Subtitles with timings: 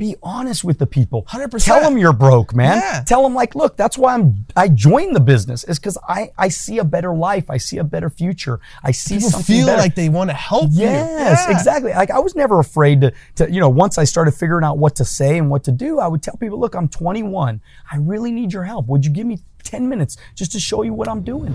[0.00, 1.22] be honest with the people.
[1.28, 1.64] 100%.
[1.64, 2.78] Tell them you're broke, man.
[2.78, 3.04] Yeah.
[3.06, 6.48] Tell them like, look, that's why I'm I joined the business is because I I
[6.48, 7.48] see a better life.
[7.50, 8.58] I see a better future.
[8.82, 9.78] I see People something feel better.
[9.78, 10.80] like they want to help you.
[10.86, 11.56] Yes, Yeah.
[11.56, 11.92] exactly.
[11.92, 14.96] Like I was never afraid to, to, you know, once I started figuring out what
[14.96, 17.60] to say and what to do, I would tell people, look, I'm 21.
[17.92, 18.86] I really need your help.
[18.88, 21.54] Would you give me 10 minutes just to show you what I'm doing?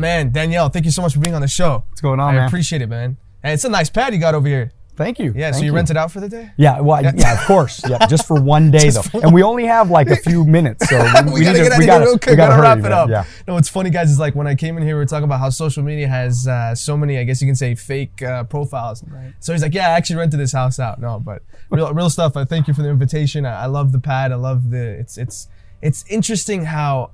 [0.00, 1.84] Man, Danielle, thank you so much for being on the show.
[1.88, 2.46] What's going on, I man?
[2.48, 3.16] appreciate it, man.
[3.42, 4.72] And it's a nice pad you got over here.
[4.96, 5.32] Thank you.
[5.34, 6.50] Yeah, so Thank you, rented out for the day?
[6.58, 7.80] Yeah, well, I- yeah, of course.
[7.88, 10.98] Yeah, just for one day though, and we only have like a few minutes, so
[11.24, 12.60] we, we, need gotta to- get out we of gotta- here real we gotta Gotta
[12.62, 12.92] wrap it man.
[12.92, 13.08] up.
[13.08, 13.24] Yeah.
[13.48, 15.40] No, what's funny, guys, is like when I came in here, we were talking about
[15.40, 19.02] how social media has uh, so many, I guess you can say, fake uh, profiles.
[19.38, 22.36] So he's like, "Yeah, I actually rented this house out." No, but real, real stuff.
[22.36, 23.46] I thank you for the invitation.
[23.46, 24.32] I, I love the pad.
[24.32, 24.82] I love the.
[24.98, 25.48] It's it's
[25.80, 27.12] it's interesting how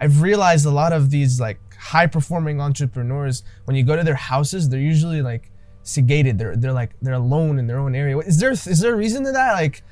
[0.00, 4.14] I've realized a lot of these like high performing entrepreneurs when you go to their
[4.14, 5.50] houses, they're usually like
[5.84, 6.38] sedated.
[6.38, 8.18] They're they're like they're alone in their own area.
[8.18, 9.52] Is there is there a reason to that?
[9.52, 9.82] Like,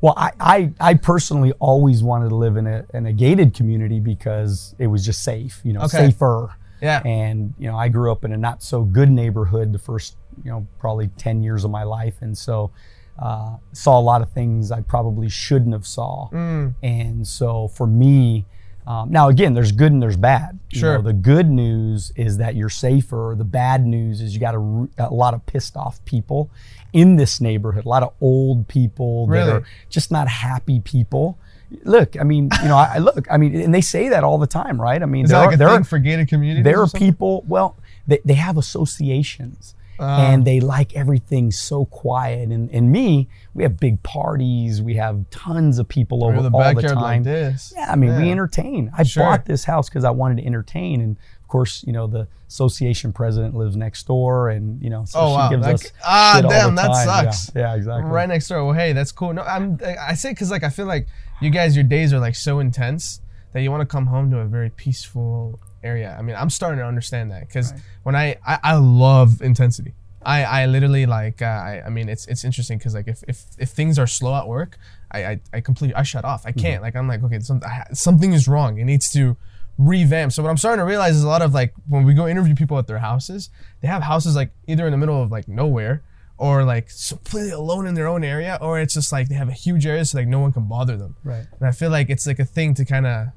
[0.00, 4.00] Well, I, I, I personally always wanted to live in a, in a gated community
[4.00, 6.10] because it was just safe, you know, Okay.
[6.10, 6.54] safer.
[6.80, 7.02] Yeah.
[7.04, 10.50] And, you know, I grew up in a not so good neighborhood the first, you
[10.50, 12.14] know, probably 10 years of my life.
[12.22, 12.70] And so,
[13.18, 16.30] uh, saw a lot of things I probably shouldn't have saw.
[16.32, 16.74] Mm.
[16.82, 18.46] And so for me,
[18.90, 20.58] um, now again, there's good and there's bad.
[20.70, 20.96] You Sure.
[20.96, 23.34] know, the good news is that you're safer.
[23.38, 26.50] The bad news is you got a lot of pissed off people
[26.92, 27.84] in this neighborhood.
[27.84, 31.38] A lot of old people that are just not happy people.
[31.84, 34.38] Look, I mean, you know, I, I look, I mean, and they say that all
[34.38, 35.00] the time, right?
[35.00, 36.64] I mean, is there that are, like a there thing are, for gated communities?
[36.64, 37.44] there are people.
[37.46, 37.76] Well,
[38.08, 39.74] they, they have associations.
[40.00, 40.30] Ah.
[40.32, 42.48] and they like everything so quiet.
[42.48, 44.80] And, and me, we have big parties.
[44.80, 47.02] We have tons of people over the all the backyard time.
[47.02, 47.72] like this.
[47.76, 48.90] Yeah, I mean, we entertain.
[48.96, 49.24] I Sure.
[49.24, 53.12] bought this house because I wanted to entertain, and of course, you know, the association
[53.12, 55.48] president lives next door, and you know, so Oh, she wow.
[55.50, 57.06] gives That- us ah, damn, that time.
[57.06, 57.52] Yeah, sucks.
[57.54, 58.10] Yeah, exactly.
[58.10, 58.64] Right next door.
[58.64, 59.32] Well, hey, that's cool.
[59.34, 59.78] No, I'm.
[60.00, 61.06] I say because like I feel like
[61.40, 63.20] you guys, your days are like so intense
[63.52, 66.16] that you want to come home to a very peaceful area.
[66.18, 69.94] I mean, I'm starting to understand that because when I, I I love intensity.
[70.22, 71.40] I I literally like.
[71.40, 74.34] Uh, I I mean, it's it's interesting because like if, if if things are slow
[74.34, 74.76] at work,
[75.10, 76.44] I I, I completely I shut off.
[76.44, 76.60] I Mm-hmm.
[76.60, 76.82] can't.
[76.82, 78.78] Like I'm like okay, some, I, something is wrong.
[78.78, 79.36] It needs to
[79.78, 80.32] revamp.
[80.32, 82.54] So what I'm starting to realize is a lot of like when we go interview
[82.54, 83.48] people at their houses,
[83.80, 86.02] they have houses like either in the middle of like nowhere
[86.36, 89.52] or like completely alone in their own area, or it's just like they have a
[89.52, 91.16] huge area so like no one can bother them.
[91.24, 91.46] Right.
[91.58, 93.28] And I feel like it's like a thing to kind of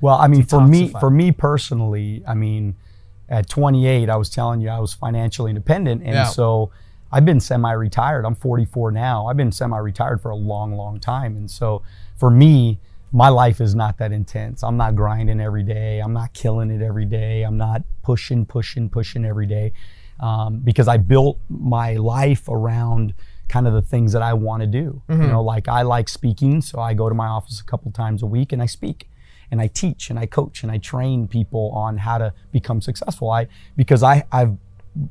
[0.00, 2.76] Well, I mean, for me, for me personally, I mean,
[3.28, 6.24] at 28, I was telling you I was financially independent, and Yeah.
[6.24, 6.70] so
[7.10, 8.24] I've been semi-retired.
[8.24, 9.26] I'm 44 now.
[9.26, 11.82] I've been semi-retired for a long, long time, and so
[12.16, 12.78] for me,
[13.10, 14.62] my life is not that intense.
[14.62, 16.00] I'm not grinding every day.
[16.00, 17.42] I'm not killing it every day.
[17.42, 19.72] I'm not pushing, pushing, pushing every day,
[20.20, 23.14] um, because I built my life around
[23.48, 25.00] kind of the things that I want to do.
[25.08, 28.22] You know, like I like speaking, so I go to my office a couple times
[28.22, 29.08] a week and I speak
[29.50, 33.30] and I teach and I coach and I train people on how to become successful.
[33.30, 34.56] I because I I've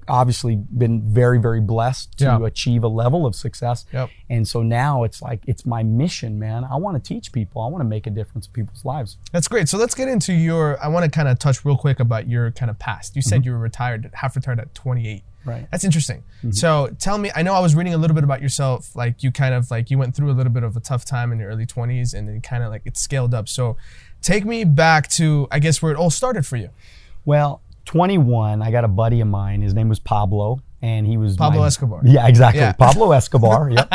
[0.08, 2.46] obviously been very very blessed to Yeah.
[2.46, 3.86] achieve a level of success.
[3.94, 4.10] Yep.
[4.30, 6.66] And so now it's like it's my mission, man.
[6.66, 7.62] I want to teach people.
[7.62, 9.18] I want to make a difference in people's lives.
[9.32, 9.70] That's great.
[9.70, 10.82] So let's get into your.
[10.84, 13.16] I want to kind of touch real quick about your kind of past.
[13.16, 13.46] You said mm-hmm.
[13.46, 15.24] you were retired, half retired at 28.
[15.46, 15.66] Right.
[15.72, 16.24] That's interesting.
[16.40, 16.52] Mm-hmm.
[16.52, 18.94] So tell me, I know I was reading a little bit about yourself.
[18.98, 21.32] Like you kind of like you went through a little bit of a tough time
[21.32, 23.48] in your early 20s, and then kind of like it scaled up.
[23.48, 23.78] So
[24.22, 26.70] take me back to I guess where it all started for you.
[27.26, 29.62] Well, 21, I got a buddy of mine.
[29.62, 32.02] His name was Pablo, and he was Pablo my- Escobar.
[32.04, 32.62] Yeah, exactly.
[32.62, 32.74] Yeah.
[32.74, 33.70] Pablo Escobar.
[33.72, 33.90] yep.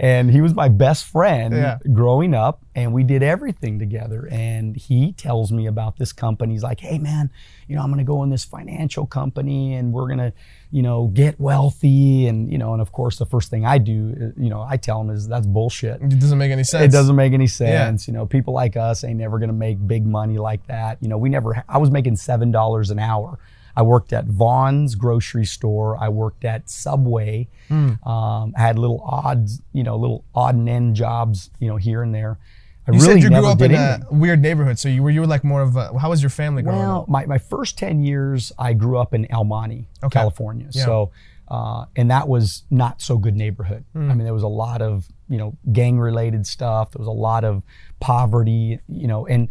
[0.00, 1.78] And he was my best friend Yeah.
[1.92, 4.28] growing up, and we did everything together.
[4.30, 6.52] And he tells me about this company.
[6.54, 7.30] He's like, "Hey, man,
[7.68, 10.32] you know, I'm going to go in this financial company, and we're going to,
[10.70, 14.14] you know, get wealthy." And you know, and of course, the first thing I do,
[14.36, 16.00] uh, you know, I tell him is that's bullshit.
[16.02, 16.84] It doesn't make any sense.
[16.84, 18.06] It doesn't make any sense.
[18.08, 20.98] You know, people like us ain't never gonna make big money like that.
[21.00, 21.64] You know, we never.
[21.68, 23.38] I was making seven dollars an hour.
[23.76, 25.96] I worked at Vons grocery store.
[26.00, 27.48] I worked at Subway.
[27.68, 27.94] Hmm.
[28.06, 32.02] Um, I had little odds, you know, little odd and end jobs, you know, here
[32.02, 32.38] and there.
[32.86, 34.06] I You really said you grew up in anything.
[34.10, 34.78] a weird neighborhood.
[34.78, 35.98] So you were you were like more of a.
[35.98, 37.08] How was your family growing Well, up?
[37.08, 40.18] my, my first 10 years, I grew up in El Monte, Okay.
[40.18, 40.68] California.
[40.70, 40.84] Yeah.
[40.84, 41.10] So,
[41.48, 43.84] uh, and that was not so good neighborhood.
[43.94, 44.10] Hmm.
[44.10, 46.90] I mean, there was a lot of, you know, gang related stuff.
[46.92, 47.62] There was a lot of
[48.00, 49.48] poverty, you know, and,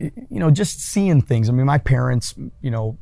[0.00, 1.48] you know, just seeing things.
[1.48, 2.96] I mean, my parents, you know,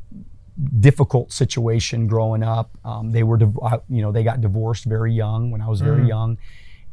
[0.80, 2.70] difficult situation growing up.
[2.84, 3.56] Um, they were, div-
[3.88, 6.38] you know, they got divorced very young when I was very young,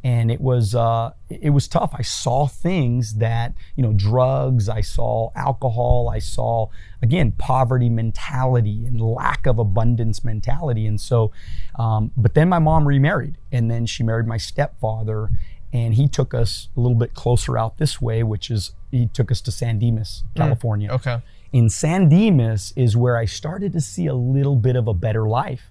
[0.04, 1.92] and it was uh, it was tough.
[1.92, 4.68] I saw things that you know, drugs.
[4.68, 6.08] I saw alcohol.
[6.08, 6.68] I saw
[7.02, 10.86] again poverty mentality and lack of abundance mentality.
[10.86, 11.32] And so,
[11.74, 15.30] um, but then my mom remarried, and then she married my stepfather,
[15.76, 19.30] and he took us a little bit closer out this way, which is he took
[19.30, 20.90] us to San Dimas, California.
[20.90, 21.20] Okay.
[21.52, 25.28] In San Dimas is where I started to see a little bit of a better
[25.28, 25.70] life.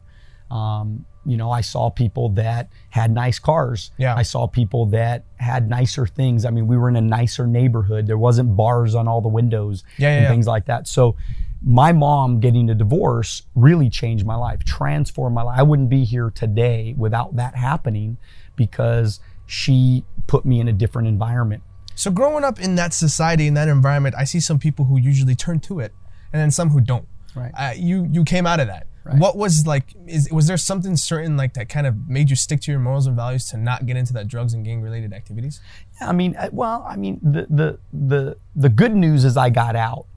[0.52, 3.90] Um, you know, I saw people that had nice cars.
[3.98, 4.16] Yeah.
[4.16, 6.46] I saw people that had nicer things.
[6.46, 8.06] I mean, we were in a nicer neighborhood.
[8.06, 10.30] There wasn't bars on all the windows Yeah, yeah, and yeah.
[10.30, 10.88] things like that.
[10.88, 11.16] So
[11.64, 15.58] my mom getting a divorce really changed my life, transformed my life.
[15.58, 18.18] I wouldn't be here today without that happening
[18.56, 21.64] because she put me in a different environment.
[21.96, 25.36] So growing up in that society, in that environment, I see some people who usually
[25.36, 25.94] turn to it,
[26.34, 27.08] and then some who don't.
[27.36, 27.52] Right.
[27.58, 28.88] Uh, you you came out of that.
[29.06, 29.20] Right.
[29.20, 29.94] What was like?
[30.08, 33.06] Is was there something certain like that kind of made you stick to your morals
[33.06, 35.62] and values to not get into that drugs and gang related activities?
[36.02, 39.76] I mean, uh, well, I mean, the the the the good news is I got
[39.76, 40.08] out.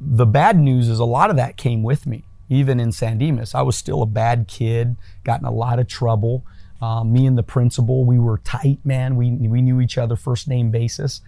[0.00, 2.24] The bad news is a lot of that came with me.
[2.48, 5.86] Even in San Dimas, I was still a bad kid, got in a lot of
[5.86, 6.44] trouble.
[6.82, 9.16] Um, me and the principal, we were tight, man.
[9.16, 11.20] We we knew each other first name basis,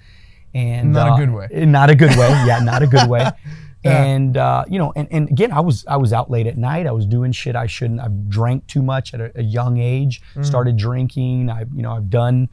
[0.54, 1.48] and Not a uh, good way.
[1.52, 2.28] eh, Not a good way.
[2.46, 3.28] Yeah, not a good way.
[3.84, 6.86] And uh, you know, and, and again, I was I was out late at night.
[6.86, 7.98] I was doing shit I shouldn't.
[8.00, 10.22] I drank too much at a, a young age.
[10.36, 10.46] Mm.
[10.46, 11.50] Started drinking.
[11.50, 12.48] I you know I've done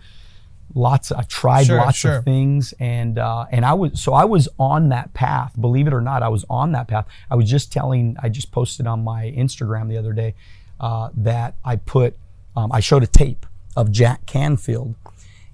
[0.74, 1.12] lots.
[1.12, 2.16] I've tried Sure, lots sure.
[2.18, 5.54] of things, and uh, and I was so I was on that path.
[5.62, 7.06] Believe it or not, I was on that path.
[7.30, 8.18] I was just telling.
[8.24, 10.34] I just posted on my Instagram the other day
[10.80, 12.18] uh, that I put.
[12.56, 14.96] Um, I showed a tape of Jack Canfield,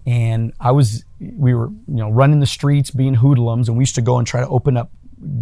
[0.06, 3.96] and I was we were you know running the streets being hoodlums, and we used
[3.96, 4.92] to go and try to open up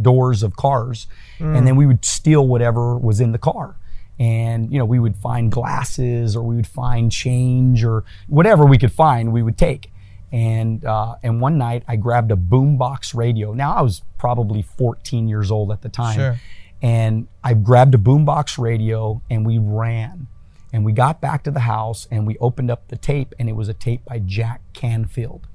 [0.02, 1.08] doors of cars,
[1.40, 3.76] and then we would steal whatever was in the car.
[4.20, 8.78] And you know we would find glasses or we would find change or whatever we
[8.78, 9.92] could find we would take.
[10.32, 13.54] And uh, and one night I grabbed a boombox radio.
[13.54, 16.40] Now I was probably 14 years old at the time, Sure.
[16.82, 20.28] and I grabbed a boombox radio and we ran.
[20.74, 23.54] And we got back to the house and we opened up the tape and it
[23.56, 25.48] was a tape by Jack Canfield.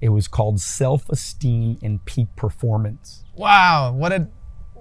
[0.00, 3.24] It was called Self Esteem and Peak Performance.
[3.34, 4.28] Wow, what a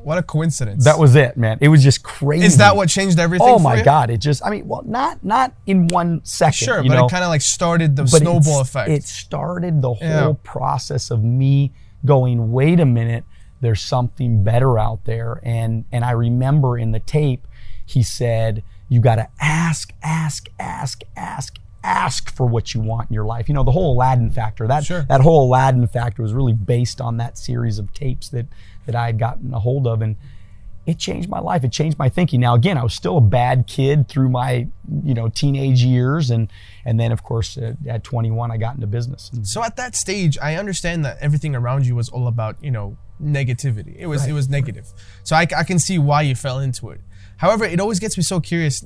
[0.04, 0.84] what a coincidence.
[0.86, 1.60] That was it, man.
[1.62, 2.46] It was just crazy.
[2.46, 3.48] Is that what changed everything?
[3.48, 3.84] Oh my you?
[3.84, 4.10] God!
[4.10, 6.54] It just, I mean, well, not not in one second.
[6.66, 7.06] Sure, but know?
[7.06, 8.90] it kind of like started the but snowball effect.
[8.90, 10.34] It started the whole Yeah.
[10.44, 11.72] process of me
[12.04, 13.24] going, wait a minute,
[13.62, 15.40] there's something better out there.
[15.44, 17.48] And and I remember in the tape,
[17.86, 23.14] he said, you got to ask, ask, ask, ask, ask for what you want in
[23.14, 23.48] your life.
[23.48, 24.68] You know, the whole Aladdin factor.
[24.68, 25.04] That Sure.
[25.04, 28.48] that whole Aladdin factor was really based on that series of tapes that
[28.86, 30.18] that I had gotten a hold of and
[30.86, 31.64] it changed my life.
[31.64, 32.42] It changed my thinking.
[32.42, 34.68] Now, again, I was still a bad kid through my,
[35.04, 36.52] you know, teenage years, and
[36.84, 39.32] and then of course uh, at 21 I got into business.
[39.44, 42.98] So at that stage, I understand that everything around you was all about you know
[43.24, 43.96] negativity.
[43.98, 44.88] It was it was negative.
[45.24, 47.00] So I, I can see why you fell into it.
[47.42, 48.86] However, it always gets me so curious.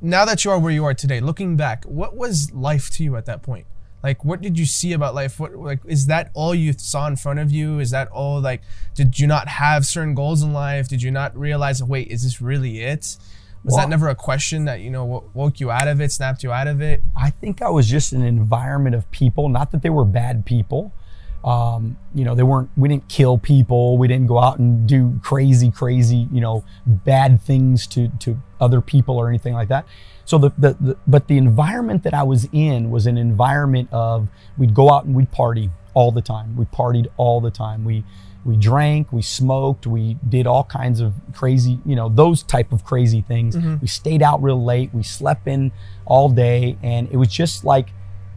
[0.00, 3.16] Now that you are where you are today, looking back, what was life to you
[3.16, 3.66] at that point?
[4.02, 5.38] Like, what did you see about life?
[5.38, 7.78] What like is that all you saw in front of you?
[7.78, 8.62] Is that all like?
[8.94, 10.88] Did you not have certain goals in life?
[10.88, 11.82] Did you not realize?
[11.82, 13.18] Wait, is this really it?
[13.62, 16.10] Was Well- that never a question that you know wo- woke you out of it,
[16.10, 17.02] snapped you out of it?
[17.14, 19.50] I think I was just an environment of people.
[19.50, 20.94] Not that they were bad people.
[21.44, 22.70] Um, you know, they weren't.
[22.76, 23.96] We didn't kill people.
[23.96, 28.80] We didn't go out and do crazy, crazy, you know, bad things to to other
[28.80, 29.86] people or anything like that.
[30.26, 34.28] So the, the, the but the environment that I was in was an environment of
[34.58, 36.56] we'd go out and we'd party all the time.
[36.56, 37.84] We partied all the time.
[37.84, 38.04] We
[38.44, 42.84] we drank, we smoked, we did all kinds of crazy, you know, those type of
[42.84, 43.54] crazy things.
[43.80, 44.90] We stayed out real late.
[44.94, 45.72] We slept in
[46.06, 47.88] all day, and it was just like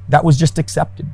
[0.10, 1.08] that was just accepted.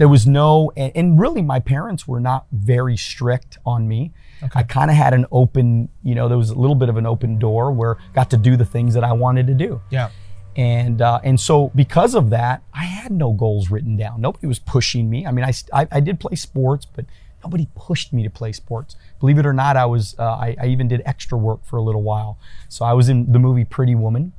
[0.00, 4.14] There was no, and, and really, my parents were not very strict on me.
[4.54, 7.04] I kind of had an open, you know, there was a little bit of an
[7.04, 9.82] open door where I got to do the things that I wanted to do.
[9.90, 10.08] Yeah.
[10.56, 14.22] And uh, and so because of that, I had no goals written down.
[14.22, 15.26] Nobody was pushing me.
[15.26, 17.04] I mean, I, I, I did play sports, but
[17.44, 18.96] nobody pushed me to play sports.
[19.18, 21.82] Believe it or not, I was uh, I, I even did extra work for a
[21.82, 22.38] little while.
[22.68, 24.32] So I was in the movie Pretty Woman.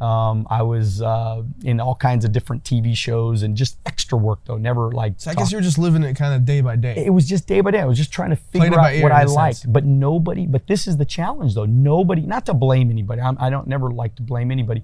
[0.00, 4.38] Um, I was uh, in all kinds of different TV shows and just extra work
[4.46, 4.56] though.
[4.56, 5.14] Never like.
[5.18, 6.94] So I guess you're just living it kind of day by day.
[7.04, 7.80] it was just day by day.
[7.80, 9.34] I was just trying to figure out ear what I a sense.
[9.36, 9.72] liked.
[9.72, 11.66] But nobody, but this is the challenge though.
[11.66, 13.20] Nobody, not to blame anybody.
[13.20, 14.82] I'm, I don't never like to blame anybody,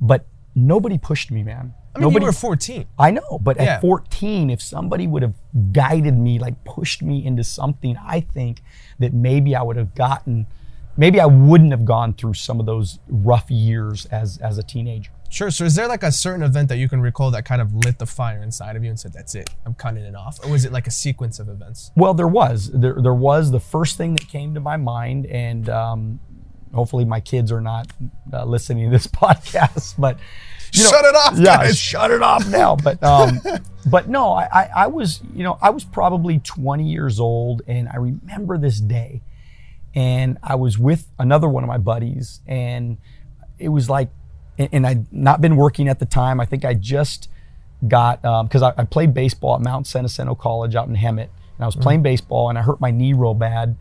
[0.00, 0.24] but
[0.56, 1.74] nobody pushed me, man.
[1.94, 2.24] I mean, nobody.
[2.24, 2.86] you were 14.
[2.98, 3.74] I know, but Yeah.
[3.76, 5.34] at 14, if somebody would have
[5.72, 8.62] guided me, like pushed me into something, I think
[8.98, 10.46] that maybe I would have gotten
[10.98, 15.10] maybe I wouldn't have gone through some of those rough years as as a teenager.
[15.28, 15.50] Sure.
[15.50, 17.98] So is there like a certain event that you can recall that kind of lit
[17.98, 20.64] the fire inside of you and said, "That's it, I'm cutting it off," or was
[20.64, 21.90] it like a sequence of events?
[21.96, 25.68] Well, there was there there was the first thing that came to my mind, and
[25.68, 26.20] um,
[26.76, 27.88] hopefully my kids are not
[28.32, 30.18] uh, listening to this podcast, but.
[30.72, 31.78] You know, Shut it off, Yeah, guys.
[31.78, 32.76] shut it off now.
[32.82, 33.40] But um,
[33.88, 37.88] but no, I, I I was you know I was probably 20 years old, and
[37.88, 39.22] I remember this day,
[39.94, 42.98] and I was with another one of my buddies, and
[43.58, 44.10] it was like,
[44.58, 46.40] and, and I'd not been working at the time.
[46.40, 47.28] I think I just
[47.86, 51.60] got because I, I played baseball at Mount San Jacinto College out in Hemet, and
[51.60, 53.76] I was playing baseball, and I hurt my knee real bad,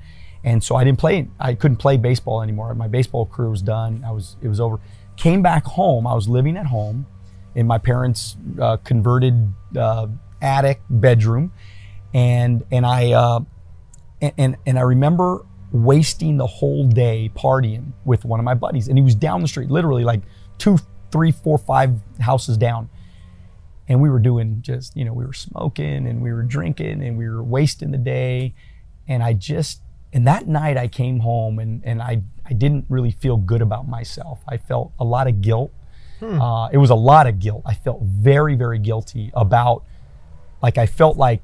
[0.46, 1.28] and so I didn't play.
[1.40, 2.74] I couldn't play baseball anymore.
[2.75, 4.04] My baseball career was done.
[4.08, 4.80] I was it was over.
[5.18, 6.06] Came back home.
[6.06, 7.08] I was living at home
[7.56, 10.08] in my parents' uh, converted uh,
[10.42, 11.52] attic bedroom,
[12.14, 13.40] and and I uh,
[14.22, 18.88] and, and and I remember wasting the whole day partying with one of my buddies,
[18.88, 20.22] and he was down the street, literally like
[20.60, 20.78] two,
[21.12, 22.88] three, four, five houses down,
[23.88, 27.18] and we were doing just you know we were smoking and we were drinking and
[27.18, 28.54] we were wasting the day,
[29.08, 29.82] and I just
[30.15, 33.88] and that night I came home and and I I didn't really feel good about
[33.88, 34.39] myself.
[34.48, 35.72] I felt a lot of guilt.
[36.22, 37.62] Uh, it was a lot of guilt.
[37.65, 39.84] I felt very very guilty about
[40.63, 41.41] like I felt like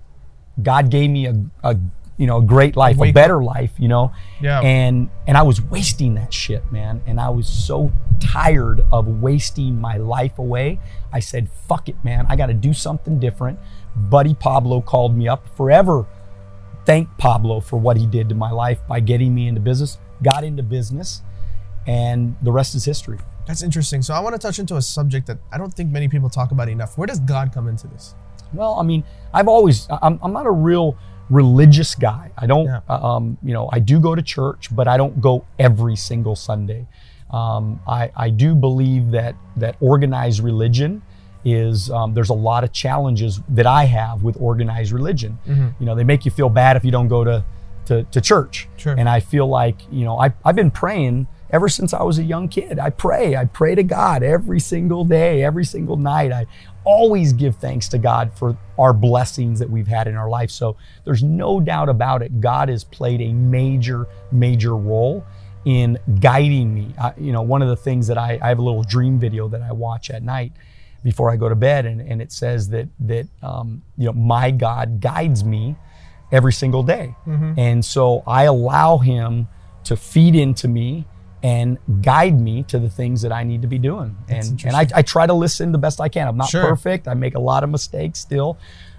[0.63, 1.77] God gave me a, a
[2.17, 4.13] you know a great life, a, wake better life, you know.
[4.41, 4.61] Yeah.
[4.61, 7.03] And and I was wasting that shit, man.
[7.05, 10.79] And I was so tired of wasting my life away.
[11.11, 12.25] I said, "Fuck it, man.
[12.29, 13.59] I got to do something different."
[13.95, 15.45] Buddy Pablo called me up.
[15.57, 16.05] Forever
[16.85, 19.97] thank Pablo for what he did to my life by getting me into business.
[20.23, 21.21] Got into business,
[21.87, 23.17] and the rest is history.
[23.47, 24.01] That's interesting.
[24.01, 26.51] So I want to touch into a subject that I don't think many people talk
[26.51, 26.97] about enough.
[26.97, 28.13] Where does God come into this?
[28.53, 30.95] Well, I mean, I've always, I'm, I'm not a real
[31.29, 32.31] religious guy.
[32.37, 32.81] I don't, Yeah.
[32.87, 36.87] um, you know, I do go to church, but I don't go every single Sunday.
[37.31, 41.01] Um, I, I do believe that that organized religion
[41.43, 45.39] is um, there's a lot of challenges that I have with organized religion.
[45.47, 45.69] Mm-hmm.
[45.79, 47.43] You know, they make you feel bad if you don't go to
[47.85, 48.67] to, to church.
[48.77, 48.95] Sure.
[48.97, 52.23] And I feel like, you know, I, I've been praying ever since I was a
[52.23, 52.79] young kid.
[52.79, 53.35] I pray.
[53.35, 56.31] I pray to God every single day, every single night.
[56.31, 56.45] I
[56.83, 60.51] always give thanks to God for our blessings that we've had in our life.
[60.51, 62.39] So there's no doubt about it.
[62.39, 65.25] God has played a major, major role
[65.65, 66.93] in guiding me.
[66.99, 69.47] I, you know, one of the things that I, I have a little dream video
[69.49, 70.53] that I watch at night
[71.03, 74.51] before I go to bed, and, and it says that that um, you know my
[74.51, 75.75] God guides me
[76.31, 77.15] every single day,
[77.57, 79.47] and so I allow Him
[79.85, 81.05] to feed into me
[81.43, 84.87] and guide me to the things that I need to be doing, and and I,
[84.99, 86.27] I try to listen the best I can.
[86.27, 86.63] I'm not Sure.
[86.67, 87.07] perfect.
[87.07, 88.57] I make a lot of mistakes still,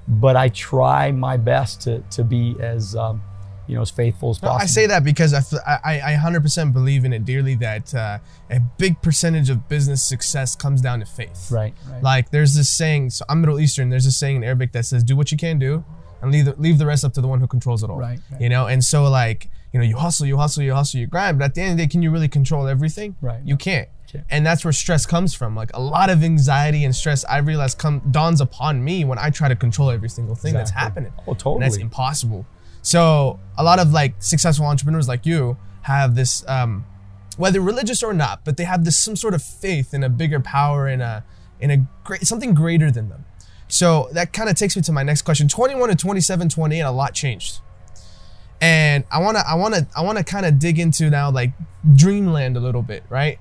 [0.08, 3.22] but I try my best to to be as um,
[3.66, 4.60] you know as faithful as possible.
[4.60, 8.18] I say that because I, I, 100% believe in it dearly that uh,
[8.50, 11.50] a big percentage of business success comes down to faith.
[11.50, 12.02] right, right.
[12.02, 15.04] Like there's this saying, so I'm Middle Eastern, there's this saying in Arabic that says,
[15.04, 15.84] do what you can do
[16.20, 17.98] and leave the, leave the rest up to the one who controls it all.
[17.98, 18.40] Right, right.
[18.40, 21.38] You know, and so like, you know, you hustle, you hustle, you hustle, you grind,
[21.38, 23.16] but at the end of the day, can you really control everything?
[23.20, 23.40] Right.
[23.44, 23.88] You can't.
[24.30, 25.56] And that's where stress comes from.
[25.56, 29.30] Like a lot of anxiety and stress, I realize come dawns upon me when I
[29.30, 31.12] try to control every single thing that's happening.
[31.26, 31.54] Oh, totally.
[31.54, 32.46] And that's impossible.
[32.82, 36.84] So a lot of like successful entrepreneurs like you have this, um,
[37.36, 40.40] whether religious or not, but they have this some sort of faith in a bigger
[40.40, 41.24] power in a
[41.60, 43.24] in a great something greater than them.
[43.68, 45.48] So that kind of takes me to my next question.
[45.48, 47.60] 21 to 27, 28, a lot changed.
[48.60, 51.52] And I wanna I wanna I wanna kind of dig into now like
[51.94, 53.38] dreamland a little bit, right?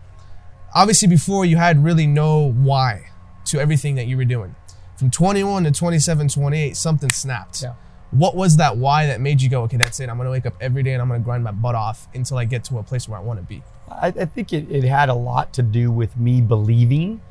[0.74, 3.10] Obviously before you had really no why
[3.46, 4.56] to everything that you were doing.
[4.96, 7.64] From 21 to 27, 28, something snapped.
[7.64, 7.74] Yeah.
[8.12, 10.10] What was that why that made you go, okay, that's it.
[10.10, 12.46] I'm gonna wake up every day and I'm gonna grind my butt off until I
[12.46, 13.64] get to a place where I wanna be.
[13.90, 17.22] I, I think it, it had a lot to do with me believing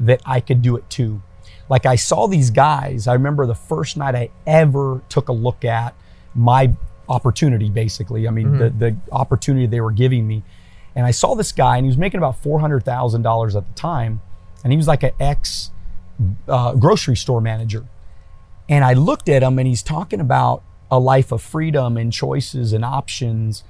[0.00, 1.22] that I could do it too.
[1.68, 3.06] Like I saw these guys.
[3.06, 5.94] I remember the first night I ever took a look at
[6.34, 6.74] my
[7.08, 8.26] opportunity, basically.
[8.26, 10.42] I mean, the, the opportunity they were giving me.
[10.96, 14.20] And I saw this guy, and he was making about $400,000 at the time.
[14.62, 15.70] And he was like an ex
[16.48, 17.86] uh, grocery store manager.
[18.68, 22.72] And I looked at him, and he's talking about a life of freedom and choices
[22.72, 23.64] and options.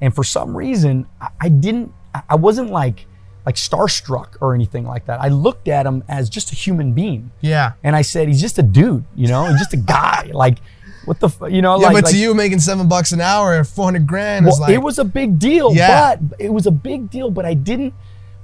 [0.00, 1.92] And for some reason, I, I didn't,
[2.28, 3.06] I- wasn't like,
[3.46, 5.20] like starstruck or anything like that.
[5.20, 7.30] I looked at him as just a human being.
[7.40, 7.72] Yeah.
[7.82, 10.30] And I said, he's just a dude, you know, he's just a guy.
[10.34, 10.58] Like,
[11.06, 13.20] what the, f- you know, Yeah, like, but like- to you, making seven bucks an
[13.20, 16.16] hour, four hundred grand is well, like it was a big deal, Yeah.
[16.16, 17.94] but it was a big deal, but I didn't,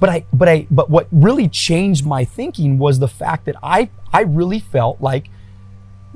[0.00, 3.90] but I, but I, but what really changed my thinking was the fact that I,
[4.12, 5.28] I really felt like,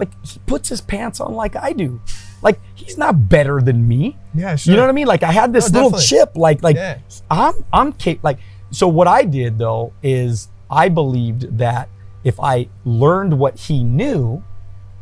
[0.00, 2.00] like he puts his pants on like I do.
[2.42, 4.16] like he's not better than me.
[4.35, 4.73] Yeah, sure.
[4.73, 5.07] You know what I mean?
[5.07, 6.19] Like I had this No, little definitely.
[6.19, 6.99] chip, like like Yeah.
[7.30, 8.38] I'm I'm cap- like
[8.73, 11.88] so what I did though is I believed that
[12.25, 14.42] if I learned what he knew,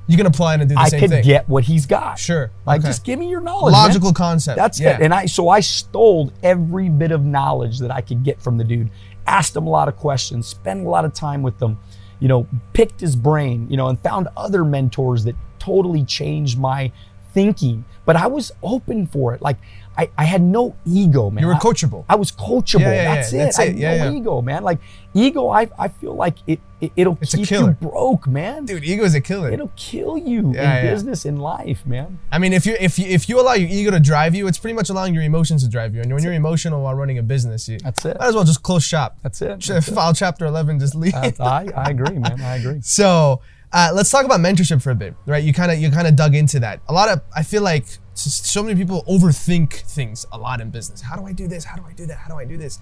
[0.06, 1.24] You can apply and do the I same could thing.
[1.24, 2.18] get what he's got.
[2.18, 2.50] Sure.
[2.66, 2.88] Like Okay.
[2.88, 3.72] just give me your knowledge.
[3.72, 3.82] man.
[3.82, 4.56] Logical concept.
[4.56, 4.96] That's yeah.
[4.96, 5.02] it.
[5.02, 8.64] And I so I stole every bit of knowledge that I could get from the
[8.64, 8.90] dude.
[9.26, 11.78] Asked him a lot of questions, spent a lot of time with them,
[12.20, 16.92] you know, picked his brain, you know, and found other mentors that totally changed my
[17.32, 17.84] thinking.
[18.04, 19.42] But I was open for it.
[19.42, 19.56] Like
[19.96, 21.42] I, I had no ego, man.
[21.42, 22.04] you were coachable.
[22.08, 22.80] I was coachable.
[22.80, 23.14] Yeah, yeah, yeah.
[23.14, 23.60] That's it.
[23.60, 24.62] I had no ego, man.
[24.62, 24.78] Like
[25.14, 27.76] ego, I, I feel like it, it it'll It's a keep killer.
[27.80, 28.64] you broke, man.
[28.64, 29.50] Dude, ego is a killer.
[29.50, 30.90] It'll kill you Yeah, in yeah.
[30.92, 32.18] business, in life, man.
[32.30, 34.58] I mean, if you if you if you allow your ego to drive you, it's
[34.58, 36.02] pretty much allowing your emotions to drive you.
[36.02, 38.16] And when you're emotional while running a business, you That's it.
[38.18, 39.18] might as well just close shop.
[39.22, 39.60] That's it.
[39.66, 39.94] That's it.
[39.94, 41.12] File chapter eleven, just leave.
[41.12, 42.40] That's- I, I agree, man.
[42.40, 42.80] I agree.
[42.82, 43.40] So
[43.72, 45.42] uh, let's talk about mentorship for a bit, right?
[45.44, 46.80] You kind of you kind of dug into that.
[46.88, 51.00] A lot of I feel like so many people overthink things a lot in business.
[51.00, 51.64] How do I do this?
[51.64, 52.16] How do I do that?
[52.18, 52.78] How do I do this?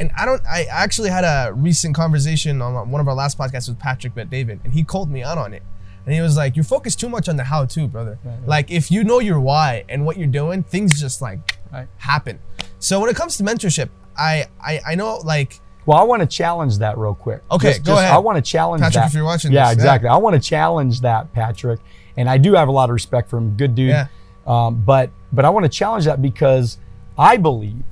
[0.00, 0.40] And I don't.
[0.50, 4.30] I actually had a recent conversation on one of our last podcasts with Patrick Bet
[4.30, 5.62] David, and he called me out on it.
[6.06, 8.18] And he was like, "You focus too much on the how-to, brother.
[8.24, 8.46] right.
[8.46, 11.86] Like if you know your why and what you're doing, things just like Right.
[11.98, 12.38] happen."
[12.78, 16.26] So when it comes to mentorship, I I, I know like Well, I want to
[16.26, 17.42] challenge that real quick.
[17.50, 18.10] Okay, go ahead.
[18.10, 19.08] I want to challenge Patrick, that.
[19.08, 19.82] if you're watching yeah, this, yeah.
[19.82, 20.08] exactly.
[20.08, 21.80] I want to challenge that, Patrick.
[22.16, 23.54] And I do have a lot of respect for him.
[23.56, 23.90] Good dude.
[23.90, 24.06] Yeah.
[24.46, 26.78] Um, but but I want to challenge that because
[27.18, 27.84] I believe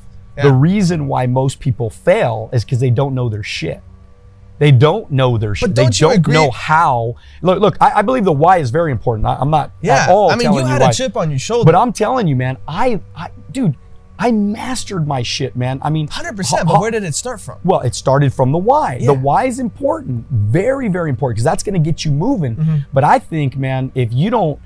[0.43, 3.81] the reason why most people fail is because they don't know their shit.
[4.59, 5.75] They don't know their shit.
[5.75, 7.15] They don't you don't agree- know how.
[7.43, 7.77] Look, look.
[7.81, 9.27] I, I believe the why is very important.
[9.27, 10.05] I, I'm not yeah.
[10.05, 10.91] at all I mean, you had why.
[10.91, 11.65] a chip on your shoulder.
[11.65, 12.57] But I'm telling you, man.
[12.67, 13.77] I, I, dude,
[14.19, 15.79] I mastered my shit, man.
[15.81, 16.67] I mean, Hundred percent.
[16.67, 17.61] ho- But where did it start from?
[17.63, 18.97] well, it started from the why.
[19.01, 19.07] Yeah.
[19.09, 22.57] The why is important, very, very important, because that's going to get you moving.
[22.57, 22.77] Mm-hmm.
[22.93, 24.59] But I think, man, if you don't,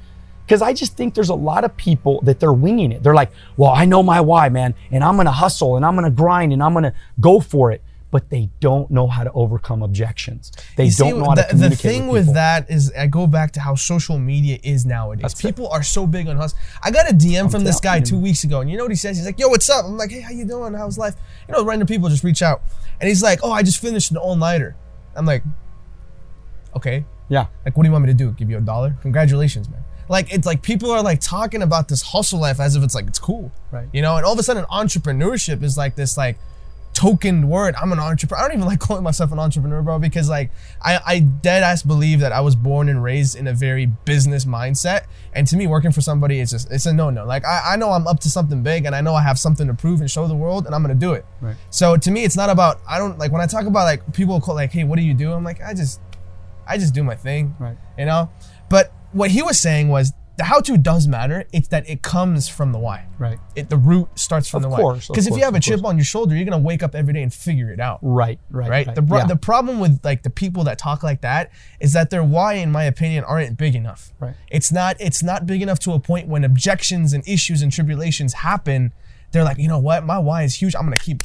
[0.46, 3.02] because I just think there's a lot of people that they're winging it.
[3.02, 5.94] They're like, well, I know my why, man, and I'm going to hustle and I'm
[5.94, 7.82] going to grind and I'm going to go for it.
[8.10, 10.52] But they don't know how to overcome objections.
[10.76, 13.06] They You don't know how the, to communicate the thing with, with, that is I
[13.06, 15.22] go back to how social media is nowadays.
[15.22, 15.46] That's it.
[15.46, 16.58] People are so big on hustle.
[16.82, 18.96] I got a DM from this guy two weeks ago, and you know what he
[18.96, 19.16] says?
[19.16, 20.74] He's like, "Yo, what's up?" I'm like, "Hey, how you doing?
[20.74, 21.14] How's life?"
[21.48, 22.60] You know, random people just reach out,
[23.00, 24.76] and he's like, "Oh, I just finished an all nighter."
[25.16, 25.42] I'm like,
[26.76, 27.46] "Okay, Yeah.
[27.64, 28.32] like, what do you want me to do?
[28.32, 28.94] Give you a dollar?
[29.00, 32.82] Congratulations, man." Like it's like people are like talking about this hustle life as if
[32.82, 33.88] it's like it's cool, Right.
[33.92, 36.38] You know, and all of a sudden entrepreneurship is like this like
[36.94, 37.74] token word.
[37.80, 38.44] I'm an entrepreneur.
[38.44, 40.50] I don't even like calling myself an entrepreneur, bro, because like
[40.82, 44.44] I, I dead ass believe that I was born and raised in a very business
[44.44, 45.06] mindset.
[45.32, 47.24] And to me, working for somebody is just it's a no no.
[47.24, 49.66] Like I, I know I'm up to something big and I know I have something
[49.66, 51.24] to prove and show the world and I'm gonna do it.
[51.40, 51.56] Right.
[51.70, 54.40] So to me, it's not about I don't like when I talk about like people
[54.40, 55.32] call like, hey, what do you do?
[55.32, 56.00] I'm like, I just
[56.66, 57.56] I just do my thing.
[57.58, 57.76] Right.
[57.98, 58.30] You know?
[58.68, 61.44] But what he was saying was the how to does matter.
[61.52, 63.06] It's that it comes from the why.
[63.18, 63.38] Right.
[63.54, 65.12] It, the root starts from Of the course, why.
[65.12, 65.90] of Because if you have a chip course.
[65.90, 67.98] on your shoulder, you're gonna wake up every day and figure it out.
[68.00, 68.38] Right.
[68.50, 68.68] Right.
[68.70, 68.94] Right.
[68.94, 69.26] The, yeah.
[69.26, 72.72] the problem with like the people that talk like that is that their why, in
[72.72, 74.12] my opinion, aren't big enough.
[74.20, 74.34] Right.
[74.50, 74.96] It's not.
[75.00, 78.92] It's not big enough to a point when objections and issues and tribulations happen.
[79.32, 80.04] They're like, you know what?
[80.04, 80.74] My why is huge.
[80.74, 81.22] I'm gonna keep.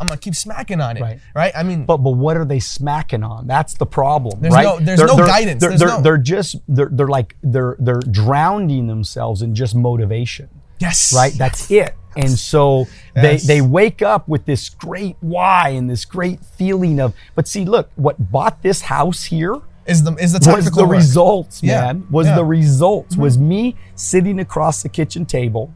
[0.00, 1.00] I'm gonna keep smacking on it.
[1.00, 1.18] Right.
[1.34, 1.52] Right.
[1.56, 3.46] I mean, But but what are they smacking on?
[3.46, 4.62] That's the problem, There's right?
[4.64, 5.60] no- there's no guidance.
[5.60, 9.74] They're, There's they're, no- they're just they're they're like they're they're drowning themselves in just
[9.74, 11.12] motivation, yes.
[11.14, 11.32] right?
[11.32, 11.94] That's it.
[12.16, 13.46] And so they Yes.
[13.46, 17.14] they wake up with this great why and this great feeling of.
[17.34, 20.92] But see, look, what bought this house here is the is the was the work.
[20.96, 22.06] results, Yeah, man.
[22.10, 22.30] Was yeah.
[22.32, 22.38] Mm-hmm.
[22.38, 23.16] the results.
[23.16, 25.72] Was me sitting across the kitchen table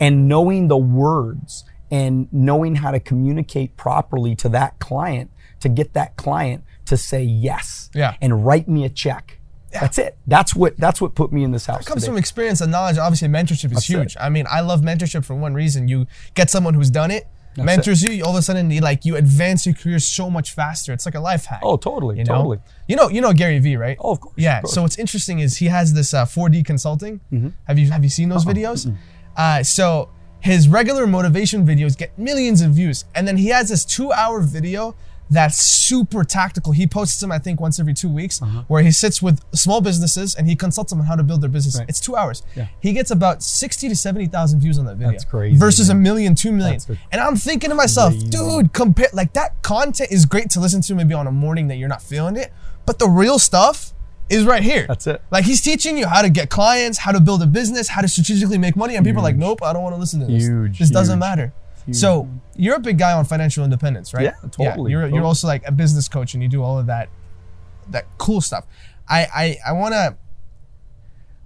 [0.00, 5.92] and knowing the words and knowing how to communicate properly to that client to get
[5.94, 8.14] that client to say yes Yeah.
[8.20, 9.38] and write me a check.
[9.72, 10.16] That's it.
[10.26, 11.82] That's what that's what put me in this house.
[11.82, 12.12] It comes today.
[12.12, 12.96] from experience and knowledge.
[12.96, 13.92] Obviously, mentorship is That's it.
[13.98, 14.16] huge.
[14.18, 15.88] I mean, I love mentorship for one reason.
[15.88, 18.24] You get someone who's done it, mentors you.
[18.24, 20.94] All of a sudden, you like you advance your career so much faster.
[20.94, 21.60] It's like a life hack.
[21.62, 22.34] Oh, totally, You know?
[22.36, 22.58] totally.
[22.86, 23.98] You know, you know Gary Vee, right?
[24.00, 24.56] Oh, of course, Yeah.
[24.58, 24.74] of course.
[24.74, 27.20] So what's interesting is he has this uh, 4D consulting.
[27.30, 27.48] Mm-hmm.
[27.66, 28.54] Have you have you seen those Uh-uh.
[28.54, 28.96] videos?
[29.36, 30.08] Uh, so
[30.40, 34.94] his regular motivation videos get millions of views, and then he has this two-hour video
[35.30, 36.72] that's super tactical.
[36.72, 38.62] He posts them, I think, once every two weeks, Uh-huh.
[38.66, 41.50] where he sits with small businesses and he consults them on how to build their
[41.50, 41.76] business.
[41.78, 41.86] Right.
[41.86, 42.42] It's two hours.
[42.56, 42.68] Yeah.
[42.80, 45.10] He gets about sixty to seventy thousand views on that video.
[45.12, 46.02] That's crazy, Versus a man.
[46.02, 46.80] million, two million.
[46.88, 48.28] A- and I'm thinking to myself, Crazy.
[48.30, 51.76] dude, compare like that content is great to listen to maybe on a morning that
[51.76, 52.50] you're not feeling it,
[52.86, 53.92] but the real stuff
[54.30, 54.86] is right here.
[54.86, 55.22] That's it.
[55.30, 58.08] Like he's teaching you how to get clients, how to build a business, how to
[58.08, 60.44] strategically make money, and people are like, nope, I don't want to listen to this.
[60.44, 61.52] Huge, This doesn't huge, matter.
[61.92, 64.24] So you're a big guy on financial independence, right?
[64.24, 67.08] Yeah, totally, you're, you're also like a business coach, and you do all of that,
[67.88, 68.66] that cool stuff.
[69.08, 70.16] I I, I want to.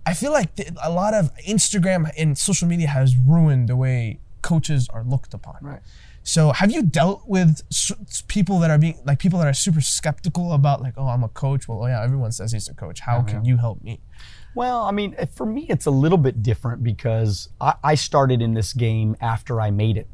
[0.04, 4.18] I feel like th- a lot of Instagram and social media has ruined the way
[4.42, 5.58] coaches are looked upon.
[5.62, 5.80] Right.
[6.24, 7.62] So have you dealt with
[8.28, 11.28] people that are being like people that are super skeptical about like, oh, I'm a
[11.28, 11.66] coach.
[11.66, 13.00] Well, oh yeah, everyone says he's a coach.
[13.00, 14.00] How can you help me?
[14.54, 18.42] Well, I mean, eh, for me, it's a little bit different because I, I started
[18.42, 20.08] in this game after I made it,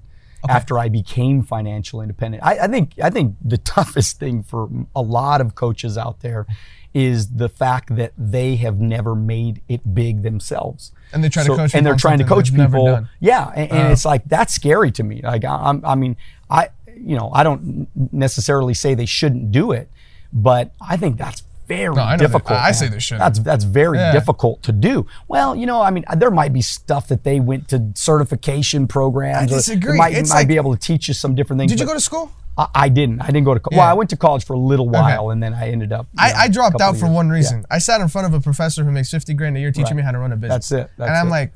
[0.48, 2.44] after I became financial independent.
[2.44, 6.46] I, I think I think the toughest thing for a lot of coaches out there
[6.94, 10.92] is the fact that they have never made it big themselves.
[11.12, 11.74] And they try so, to coach.
[11.74, 13.06] And they're trying to coach people.
[13.20, 13.92] Yeah, and, and Uh.
[13.92, 15.20] it's like that's scary to me.
[15.22, 16.16] Like I, I'm, I mean,
[16.50, 19.90] I you know I don't necessarily say they shouldn't do it,
[20.32, 22.58] but I think that's very No, I difficult.
[22.58, 22.92] I say man.
[22.92, 23.20] they shouldn't.
[23.20, 24.12] That's that's very Yeah.
[24.12, 25.06] difficult to do.
[25.28, 29.52] Well, you know, I mean, there might be stuff that they went to certification programs.
[29.52, 29.96] I disagree.
[29.98, 31.70] Might, might like- be able to teach you some different things.
[31.72, 32.32] Did you go to school?
[32.56, 33.20] I, I didn't.
[33.20, 33.60] I didn't go to.
[33.60, 33.78] Co- Yeah.
[33.78, 36.06] Well, I went to college for a little while, and then I ended up.
[36.18, 37.14] I, know, I dropped out for years.
[37.14, 37.32] one Yeah.
[37.34, 37.64] reason.
[37.70, 39.96] I sat in front of a professor who makes 50 grand a year teaching Right.
[39.96, 40.68] me how to run a business.
[40.68, 40.90] That's it.
[40.98, 41.30] That's and I'm it.
[41.30, 41.52] like,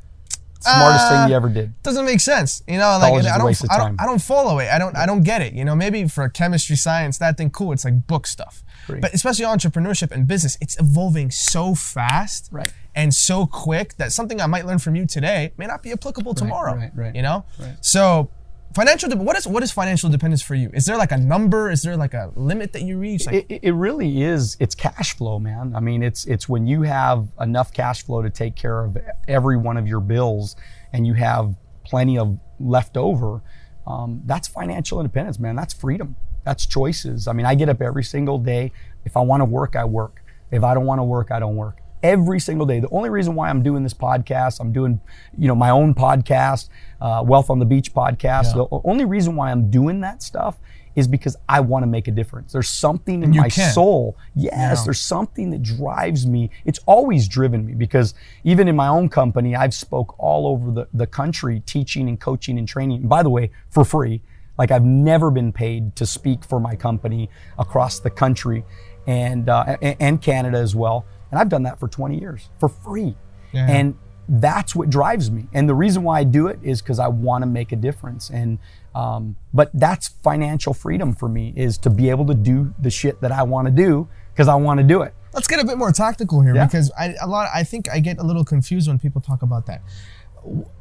[0.60, 1.08] Smartest Ah.
[1.22, 1.82] thing you ever did.
[1.82, 2.62] doesn't make sense.
[2.68, 4.00] You know, like College I don't, I don't.
[4.02, 4.68] I don't follow it.
[4.72, 5.54] I don't, I don't get it.
[5.54, 7.72] You know, maybe for chemistry, science, that thing, cool.
[7.72, 8.62] It's like book stuff.
[8.88, 12.72] But especially entrepreneurship and business, it's evolving so fast Right.
[12.94, 16.34] and so quick that something I might learn from you today may not be applicable
[16.34, 16.74] tomorrow.
[16.74, 17.44] right, right, You know,
[17.80, 18.30] so.
[18.74, 20.70] Financial, de- what is what is financial dependence for you?
[20.72, 21.70] Is there like a number?
[21.70, 23.26] Is there like a limit that you reach?
[23.26, 24.56] Like, It, it- it really is.
[24.60, 25.74] It's cash flow, man.
[25.76, 28.96] I mean, it's it's when you have enough cash flow to take care of
[29.28, 30.56] every one of your bills,
[30.90, 33.42] and you have plenty of left over.
[33.86, 35.54] Um, that's financial independence, man.
[35.54, 36.16] That's freedom.
[36.44, 37.28] That's choices.
[37.28, 38.72] I mean, I get up every single day.
[39.04, 40.22] If I want to work, I work.
[40.50, 41.78] If I don't want to work, I don't work.
[42.02, 42.80] Every single day.
[42.80, 45.00] The only reason why I'm doing this podcast, I'm doing,
[45.38, 46.68] you know, my own podcast,
[47.00, 48.54] uh, Wealth on the Beach podcast.
[48.54, 50.58] The only reason why I'm doing that stuff
[50.94, 52.52] is because I want to make a difference.
[52.52, 53.72] There's something in my can.
[53.72, 54.18] soul.
[54.34, 54.84] Yes, Yeah.
[54.84, 56.50] there's something that drives me.
[56.66, 58.12] It's always driven me because
[58.44, 62.58] even in my own company, I've spoke all over the, the country teaching and coaching
[62.58, 63.00] and training.
[63.02, 64.22] And by the way, for free.
[64.62, 68.64] Like I've never been paid to speak for my company across the country
[69.08, 71.04] and uh, and Canada as well.
[71.32, 73.16] And I've done that for 20 years for free.
[73.52, 73.66] Yeah.
[73.68, 73.96] And
[74.28, 75.48] that's what drives me.
[75.52, 78.30] And the reason why I do it is because I want to make a difference.
[78.30, 78.58] And
[78.94, 83.20] um, but that's financial freedom for me is to be able to do the shit
[83.22, 85.12] that I want to do because I want to do it.
[85.34, 86.66] Let's get a bit more tactical here Yeah.
[86.66, 89.66] because I a lot I think I get a little confused when people talk about
[89.66, 89.82] that.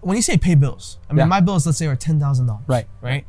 [0.02, 1.26] When you say pay bills, I mean Yeah.
[1.26, 2.66] my bills let's say are ten thousand dollars.
[2.68, 2.88] Right.
[3.02, 3.26] Right.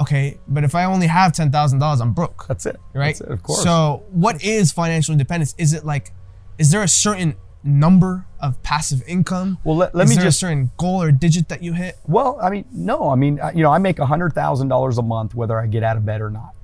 [0.00, 2.46] Okay, but if I only have ten thousand dollars, I'm broke.
[2.46, 2.78] That's it.
[2.94, 3.06] right.
[3.08, 3.62] That's it, of course.
[3.62, 5.54] So what is financial independence?
[5.58, 6.12] Is it like,
[6.56, 7.34] is there a certain
[7.64, 9.58] number of passive income?
[9.64, 11.98] Well, let- let is me there just- a certain goal or digit that you hit?
[12.06, 13.10] Well, I mean, no.
[13.10, 15.96] I mean, you know, I make hundred thousand dollars a month whether I get out
[15.96, 16.54] of bed or not,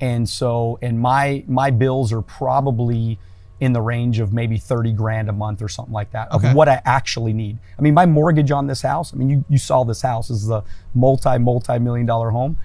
[0.00, 3.18] and so and my my bills are probably
[3.60, 6.48] in the range of maybe thirty grand a month or something like that Okay.
[6.48, 7.58] of what I actually need.
[7.78, 9.12] I mean, my mortgage on this house.
[9.12, 10.28] I mean, you you saw this house.
[10.28, 12.56] This is a multi multi million dollar home.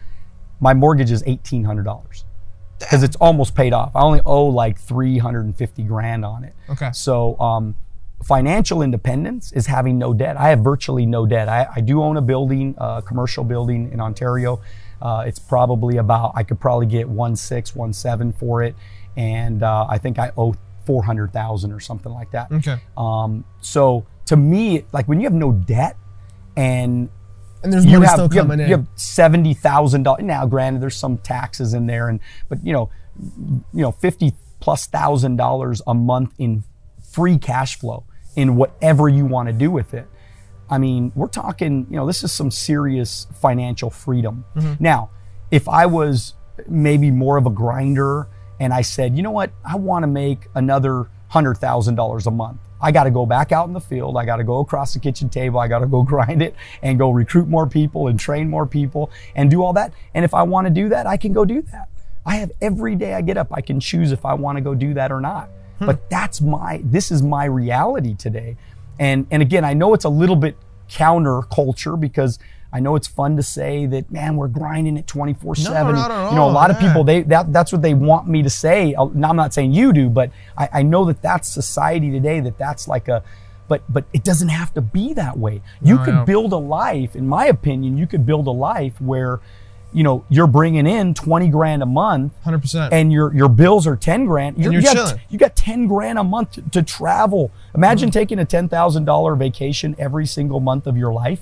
[0.63, 2.23] My mortgage is eighteen hundred dollars
[2.79, 3.91] because it's almost paid off.
[3.95, 6.55] I only owe like three hundred and fifty grand on it.
[6.69, 6.89] Okay.
[6.93, 7.75] So um,
[8.23, 10.37] financial independence is having no debt.
[10.37, 11.49] I have virtually no debt.
[11.49, 14.61] I, I do own a building, a commercial building in Ontario.
[15.01, 18.73] Uh, it's probably about I could probably get one six, one seven for it,
[19.17, 22.49] and uh, I think I owe four hundred thousand or something like that.
[22.53, 22.77] Okay.
[22.95, 25.97] Um, so to me, like when you have no debt
[26.55, 27.09] and
[27.63, 28.67] And there's you money have, still you have- in.
[28.67, 30.23] you have seventy thousand dollars.
[30.23, 32.89] Now, granted, there's some taxes in there, and but you know,
[33.73, 36.63] you know, fifty plus thousand dollars a month in
[37.11, 38.03] free cash flow
[38.35, 40.07] in whatever you want to do with it.
[40.69, 41.87] I mean, we're talking.
[41.89, 44.45] You know, this is some serious financial freedom.
[44.55, 44.83] Mm-hmm.
[44.83, 45.09] Now,
[45.51, 46.33] if I was
[46.67, 48.27] maybe more of a grinder,
[48.59, 52.31] and I said, you know what, I want to make another hundred thousand dollars a
[52.31, 52.59] month.
[52.83, 54.17] I got to go back out in the field.
[54.17, 55.57] I got to go across the kitchen table.
[55.57, 59.09] I got to go grind it and go recruit more people and train more people
[59.35, 59.93] and do all that.
[60.13, 61.87] And if I want to do that, I can go do that.
[62.25, 64.75] I have every day I get up, I can choose if I want to go
[64.75, 65.49] do that or not.
[65.79, 65.85] Hmm.
[65.85, 68.57] But that's my, this is my reality today.
[68.99, 70.57] And, and again, I know it's a little bit
[70.89, 72.37] counter culture because
[72.73, 75.93] I know it's fun to say that, man, we're grinding it 24 7.
[75.93, 78.27] not at You know, a all, lot of people, they, that, that's what they want
[78.27, 78.95] me to say.
[79.13, 82.57] Now, I'm not saying you do, but I, I know that that's society today, that
[82.57, 83.23] that's like a,
[83.67, 85.61] but, but it doesn't have to be that way.
[85.83, 89.39] You could build a life, in my opinion, you could build a life where,
[89.93, 92.89] you know, you're bringing in 20 grand a month 100%.
[92.91, 95.21] and your your bills are 10 grand you're you got, chilling.
[95.29, 98.13] you got 10 grand a month to, to travel imagine mm-hmm.
[98.13, 101.41] taking a $10000 vacation every single month of your life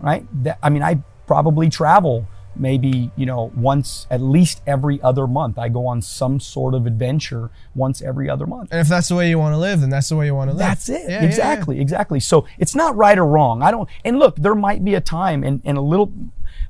[0.00, 0.26] right?
[0.44, 2.26] That, i mean i probably travel
[2.58, 5.58] maybe you know once at least every other month.
[5.58, 8.70] I go on some sort of adventure once every other month.
[8.72, 10.48] And if that's the way you want to live, then that's the way you want
[10.48, 10.66] to live.
[10.66, 11.02] that's it.
[11.02, 11.28] Yeah, yeah, yeah.
[11.28, 11.80] exactly.
[11.80, 13.62] Exactly so it's not right or wrong.
[13.62, 16.12] I don't and look there might be a time and, and a little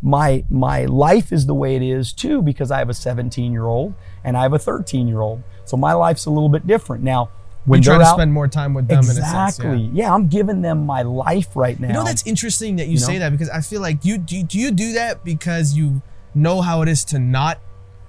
[0.03, 3.65] my my life is the way it is too because i have a 17 year
[3.65, 7.03] old and i have a 13 year old so my life's a little bit different.
[7.03, 7.31] Now
[7.67, 9.19] when You try to out spend more time with them in a sense.
[9.59, 9.91] exactly yeah.
[10.05, 10.15] yeah.
[10.15, 13.15] i'm giving them my life right now You know that's interesting that you, You say
[13.15, 13.19] know?
[13.21, 16.01] that because I feel like you do, you do you do that because you
[16.35, 17.61] know how it is to not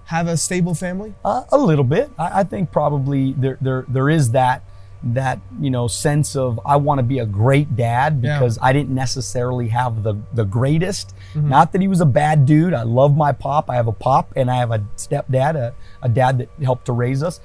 [0.05, 1.13] have a stable family?
[1.25, 2.09] Uh, a little bit.
[2.17, 4.63] I, I think probably there, there there is that
[5.03, 8.39] that you know sense of I want to be a great dad Yeah.
[8.39, 11.13] because I didn't necessarily have the the greatest.
[11.33, 11.49] Mm-hmm.
[11.49, 12.73] Not that he was a bad dude.
[12.73, 13.69] I love my pop.
[13.69, 16.93] I have a pop and I have a stepdad, a, a dad that helped to
[16.93, 17.39] raise us.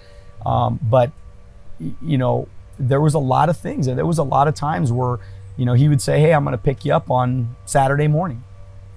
[0.47, 1.11] Um, but
[2.03, 4.91] you know there was a lot of things and there was a lot of times
[4.93, 5.19] where
[5.57, 8.45] you know he would say, "Hey, I'm going to pick you up on Saturday morning."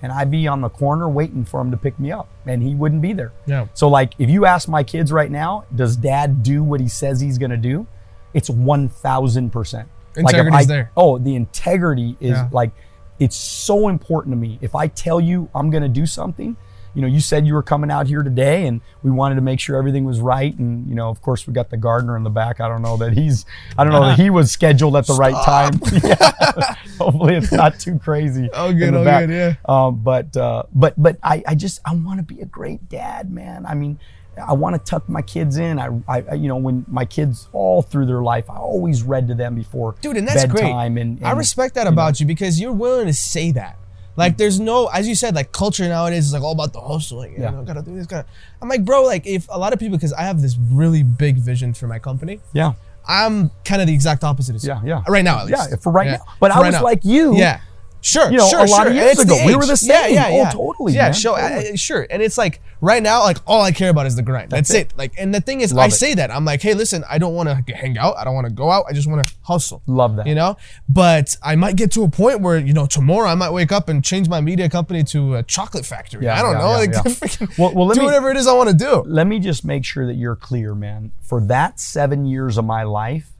[0.01, 2.75] And I'd be on the corner waiting for him to pick me up, and he
[2.75, 3.31] wouldn't be there.
[3.47, 3.67] Yeah.
[3.73, 7.19] So like if you ask my kids right now, does dad do what he says
[7.21, 7.87] he's gonna do?
[8.33, 9.89] It's one thousand percent.
[10.15, 10.91] Integrity's there.
[10.95, 12.49] Oh, the integrity is Yeah.
[12.51, 12.71] like
[13.19, 14.59] it's so important to me.
[14.61, 16.55] If I tell you I'm gonna do something,
[16.95, 19.59] you know, you said you were coming out here today and we wanted to make
[19.59, 20.57] sure everything was right.
[20.57, 22.61] And, you know, of course we got the gardener in the back.
[22.61, 23.45] I don't know that he's
[23.77, 25.79] I don't know that he was scheduled at the right time.
[26.05, 26.75] Yeah.
[26.97, 28.49] Hopefully it's not too crazy.
[28.57, 29.27] Oh, good, oh, back.
[29.27, 29.55] good, yeah.
[29.65, 33.31] Um, but uh, but but I, I just I want to be a great dad,
[33.31, 33.65] man.
[33.65, 33.99] I mean,
[34.41, 35.79] I want to tuck my kids in.
[35.79, 39.35] I, I you know when my kids all through their life, I always read to
[39.35, 40.63] them before Dude, and that's great.
[40.63, 40.97] bedtime.
[40.97, 43.77] And, I respect that about you because you're willing to say that.
[44.17, 47.17] Like, there's no, as you said, like culture nowadays is like all about the hustle.
[47.17, 47.49] Like, Yeah.
[47.51, 48.25] you know, gotta do this, gotta.
[48.61, 51.35] I'm like, bro, like if a lot of people, because I have this really big
[51.37, 52.39] vision for my company.
[52.53, 52.73] Yeah,
[53.07, 54.63] I'm kind of the exact opposite.
[54.63, 54.69] You.
[54.69, 55.03] Yeah, yeah.
[55.07, 55.69] Right now, at least.
[55.69, 56.17] Yeah, for right Yeah.
[56.17, 56.25] now.
[56.39, 56.83] But For I right was now.
[56.83, 57.35] like you.
[57.35, 57.59] Yeah.
[58.05, 58.29] Sure.
[58.31, 58.87] You know, sure, a lot sure.
[58.91, 60.13] of years ago, we were the Yeah, same.
[60.13, 60.49] yeah, Oh, yeah.
[60.51, 61.13] totally, Yeah, man.
[61.13, 61.69] show, Totally.
[61.71, 62.05] uh, sure.
[62.11, 64.51] And it's like right now, like all I care about is the grind.
[64.51, 64.97] That's, That's it.
[64.97, 65.91] Like, and the thing is, Love I it.
[65.91, 68.15] say that I'm like, hey, listen, I don't want to hang out.
[68.17, 68.85] I don't want to go out.
[68.87, 69.81] I just want to hustle.
[69.87, 70.27] Love that.
[70.27, 70.55] You know,
[70.87, 73.89] but I might get to a point where you know tomorrow I might wake up
[73.89, 76.25] and change my media company to a chocolate factory.
[76.25, 76.69] Yeah, I don't yeah, know.
[76.71, 77.01] yeah, like, yeah.
[77.01, 79.03] freaking Well- well, let do me- whatever it is I want to do.
[79.07, 81.11] Let me just make sure that you're clear, man.
[81.21, 83.31] For that seven years of my life,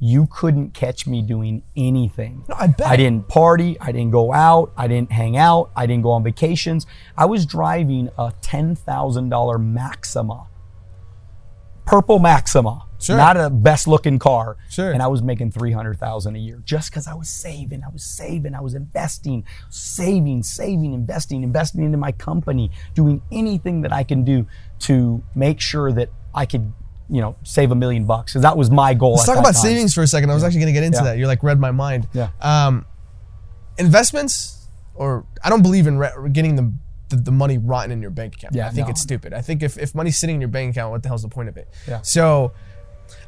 [0.00, 2.42] you couldn't catch me doing anything.
[2.48, 2.86] No, I bet.
[2.86, 3.78] I didn't party.
[3.80, 4.72] I didn't go out.
[4.76, 5.70] I didn't hang out.
[5.76, 6.86] I didn't go on vacations.
[7.16, 10.48] I was driving a $10,000 Maxima,
[11.84, 12.86] purple Maxima.
[12.98, 13.16] Sure.
[13.16, 14.58] Not a best looking car.
[14.68, 14.92] Sure.
[14.92, 17.82] And I was making 300,000 a year just because I was saving.
[17.82, 18.54] I was saving.
[18.54, 24.22] I was investing, saving, saving, investing, investing into my company, doing anything that I can
[24.22, 24.46] do
[24.80, 26.74] to make sure that I could,
[27.10, 28.32] you know, save a million bucks.
[28.32, 29.14] Because that was my goal.
[29.14, 29.62] Let's talk about time.
[29.62, 30.30] savings for a second.
[30.30, 31.04] I was actually going to get into Yeah.
[31.04, 31.18] that.
[31.18, 32.06] You're like read my mind.
[32.12, 32.28] Yeah.
[32.40, 32.86] Um,
[33.78, 36.72] investments, or I don't believe in re- getting the,
[37.08, 38.54] the the money rotten in your bank account.
[38.54, 38.92] Yeah, I think no.
[38.92, 39.32] it's stupid.
[39.34, 41.48] I think if if money's sitting in your bank account, what the hell's the point
[41.48, 41.68] of it?
[41.88, 42.00] Yeah.
[42.02, 42.52] So.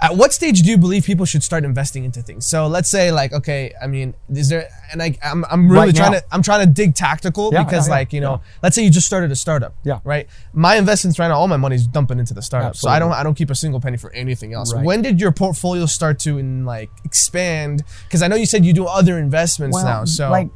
[0.03, 2.45] At what stage do you believe people should start investing into things?
[2.45, 5.95] So let's say like okay, I mean, is there and I I'm, I'm really Right
[5.97, 6.19] trying now.
[6.19, 8.83] to I'm trying to dig tactical Yeah, because yeah, yeah, like you know, let's say
[8.83, 9.77] you just started a startup.
[9.85, 10.01] Yeah.
[10.03, 10.27] Right.
[10.53, 12.75] My investments right now, all my money's dumping into the startup.
[12.75, 14.75] So I don't I don't keep a single penny for anything else.
[14.75, 14.85] Right.
[14.85, 17.85] When did your portfolio start to in, like expand?
[18.05, 20.05] Because I know you said you do other investments Well, now.
[20.05, 20.49] So like,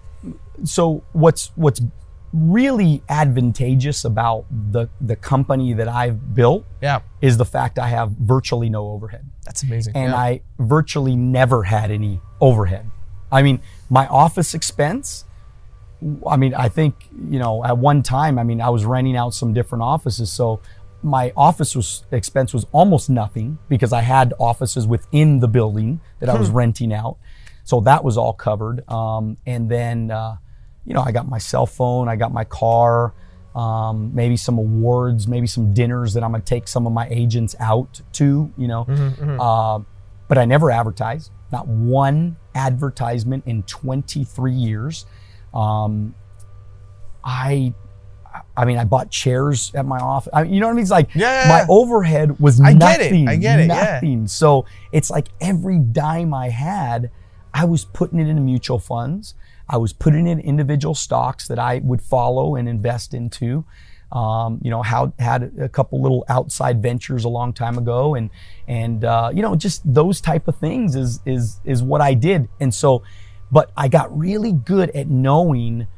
[0.64, 1.80] so what's what's
[2.36, 8.10] really advantageous about the the company that I've built yeah, is the fact I have
[8.10, 9.96] virtually no overhead, that's amazing.
[9.96, 10.16] and yeah.
[10.16, 12.90] I virtually never had any overhead.
[13.32, 15.24] I mean, my office expense.
[16.28, 19.32] I mean, I think you know at one time, I mean, I was renting out
[19.32, 20.60] some different offices, so
[21.02, 26.28] my office was expense was almost nothing because I had offices within the building that
[26.28, 27.16] I was renting out,
[27.64, 28.86] so that was all covered.
[28.90, 30.36] Um, and then, uh,
[30.86, 33.12] you know, I got my cell phone, I got my car,
[33.54, 37.54] um, maybe some awards, maybe some dinners that I'm gonna take some of my agents
[37.58, 38.84] out to, you know.
[39.40, 39.80] Uh,
[40.28, 45.06] but I never advertised, not one advertisement in 23 years.
[45.54, 46.14] Um,
[47.24, 47.72] I,
[48.56, 50.30] I mean, I bought chairs at my office.
[50.32, 50.82] I, you know what I mean?
[50.82, 51.66] It's like Yeah, yeah, my yeah.
[51.68, 53.04] overhead was I get it.
[53.04, 53.28] nothing.
[53.28, 53.92] I get it, yeah.
[53.94, 54.26] Nothing.
[54.26, 57.10] So it's like every dime I had,
[57.54, 59.34] I was putting it into mutual funds.
[59.68, 63.64] I was putting in individual stocks that I would follow and invest into.
[64.12, 68.30] Um, you know, how had a couple little outside ventures a long time ago, and
[68.68, 72.48] and uh, you know, just those type of things is is is what I did.
[72.60, 73.02] And so,
[73.50, 75.88] but I got really good at knowing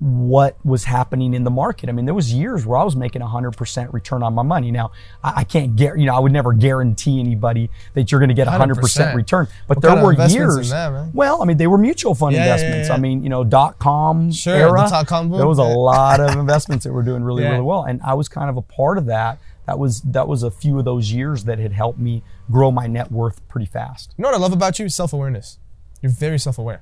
[0.00, 1.88] what was happening in the market.
[1.88, 4.70] I mean, there was years where I was making 100% return on my money.
[4.70, 4.92] Now,
[5.24, 8.34] I, I can't get, you know, I would never guarantee anybody that you're going to
[8.34, 9.14] get 100%, 100%.
[9.14, 9.48] return.
[9.66, 10.70] But What there were investments years.
[10.70, 12.88] that, well, I mean, they were mutual fund Yeah, yeah, yeah, investments.
[12.90, 12.94] yeah.
[12.94, 14.84] I mean, you know, dot com Sure, era.
[14.84, 15.38] the dot-com boom.
[15.38, 18.28] There was a lot of investments that were doing really, really well, and I was
[18.28, 19.38] kind of a part of that.
[19.66, 22.86] That was that was a few of those years that had helped me grow my
[22.86, 24.14] net worth pretty fast.
[24.16, 24.88] You know what I love about you?
[24.88, 25.58] Self awareness.
[26.00, 26.80] You're very self aware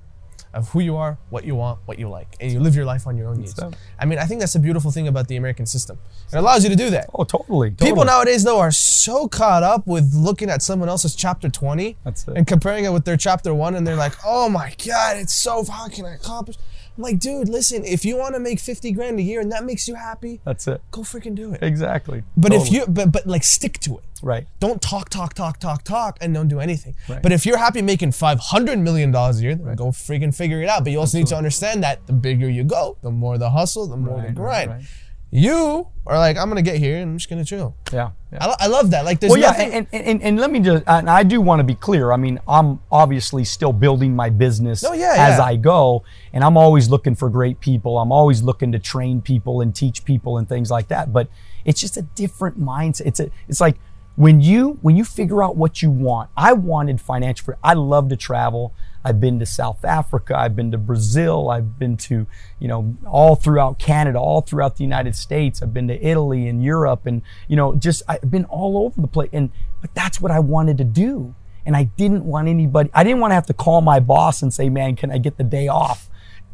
[0.56, 3.06] of who you are, what you want, what you like, and you live your life
[3.06, 3.60] on your own needs.
[4.00, 5.98] I mean, I think that's a beautiful thing about the American system.
[6.32, 7.10] It allows you to do that.
[7.14, 7.72] Oh, totally.
[7.72, 12.26] People nowadays, though, are so caught up with looking at someone else's chapter 20 That's
[12.26, 12.36] it.
[12.36, 15.62] and comparing it with their chapter 1, and they're like, oh my God, it's so,
[15.64, 16.56] how can I accomplish?
[16.96, 19.64] I'm like, dude, listen, if you want to make 50 grand a year and that
[19.64, 20.80] makes you happy, That's it.
[20.90, 21.62] go freaking do it.
[21.62, 22.22] Exactly.
[22.36, 24.04] But if you, but, but like, stick to it.
[24.22, 26.94] right, Don't talk, talk, talk, talk, talk, and don't do anything.
[27.08, 27.22] Right.
[27.22, 30.62] But if you're happy making five hundred million dollars a year, then go freaking figure
[30.62, 30.84] it out.
[30.84, 33.86] But you also need to understand that the bigger you go, the more the hustle,
[33.86, 34.86] the more the Right, grind.
[35.30, 37.76] You are like, I'm gonna get here and I'm just gonna chill.
[37.92, 38.38] yeah, yeah.
[38.40, 39.04] I, lo- I love that.
[39.04, 39.72] Like, there's Well, yeah, nothing.
[39.72, 42.12] and, and, and, and let me just, and I do want to be clear.
[42.12, 45.44] I mean, I'm obviously still building my business Oh, yeah, as yeah.
[45.44, 47.98] I go, and I'm always looking for great people.
[47.98, 51.12] I'm always looking to train people and teach people and things like that.
[51.12, 51.28] But
[51.64, 53.06] it's just a different mindset.
[53.06, 53.76] It's a, it's like
[54.14, 56.30] when you when you figure out what you want.
[56.36, 57.60] I wanted financial freedom.
[57.64, 58.72] I love to travel.
[59.06, 60.36] I've been to South Africa.
[60.36, 61.48] I've been to Brazil.
[61.48, 62.26] I've been to,
[62.58, 65.62] you know, all throughout Canada, all throughout the United States.
[65.62, 69.06] I've been to Italy and Europe and, you know, just I've been all over the
[69.06, 69.30] place.
[69.32, 71.36] And, but that's what I wanted to do.
[71.64, 74.52] And I didn't want anybody, I didn't want to have to call my boss and
[74.52, 76.08] say, man, can I get the day off?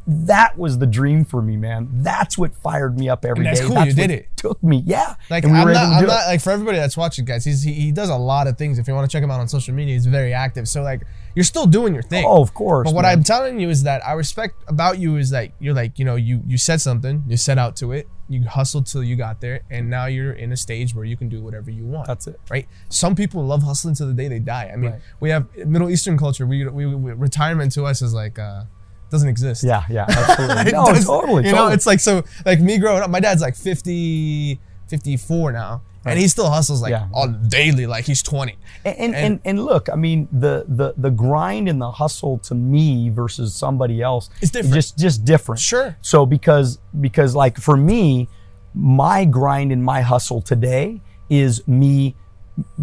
[0.06, 1.88] That was the dream for me, man.
[1.92, 3.50] That's what fired me up every day.
[3.54, 4.28] That's cool, you did it.
[4.36, 5.14] Took me, yeah.
[5.30, 7.44] like, we I'm not, I'm not like for everybody that's watching, guys.
[7.44, 8.80] He's he, he does a lot of things.
[8.80, 10.66] If you want to check him out on social media, he's very active.
[10.66, 11.02] So like,
[11.36, 12.24] you're still doing your thing.
[12.26, 12.88] Oh, of course.
[12.88, 13.18] But what man.
[13.18, 16.16] I'm telling you is that I respect about you is that you're like, you know,
[16.16, 19.60] you you said something, you set out to it, you hustled till you got there,
[19.70, 22.08] and now you're in a stage where you can do whatever you want.
[22.08, 22.40] That's it.
[22.50, 22.66] Right?
[22.88, 24.70] Some people love hustling till the day they die.
[24.72, 25.00] I mean, Right.
[25.20, 26.44] we have Middle Eastern culture.
[26.44, 28.64] We, we, we retirement to us is like uh
[29.12, 29.62] doesn't exist.
[29.62, 30.72] Yeah, yeah, absolutely.
[30.72, 31.46] No, does- totally.
[31.46, 35.82] You know, it's like so like me growing up, my dad's like 50 54 now.
[36.04, 37.06] And he still hustles like Yeah.
[37.14, 38.56] on daily, like he's 20.
[38.84, 42.56] And and, and and look, I mean, the the the grind and the hustle to
[42.56, 44.74] me versus somebody else It's different.
[44.74, 45.60] Just just different.
[45.60, 45.96] Sure.
[46.00, 48.28] So because because like for me,
[48.74, 52.16] my grind and my hustle today is me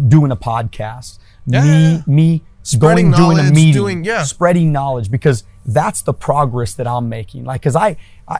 [0.08, 1.18] doing a podcast.
[1.46, 4.22] Yeah, me me Spreading going doing a meeting, doing- yeah.
[4.24, 7.44] spreading knowledge because that's the progress that I'm making.
[7.44, 7.96] Like, cause I,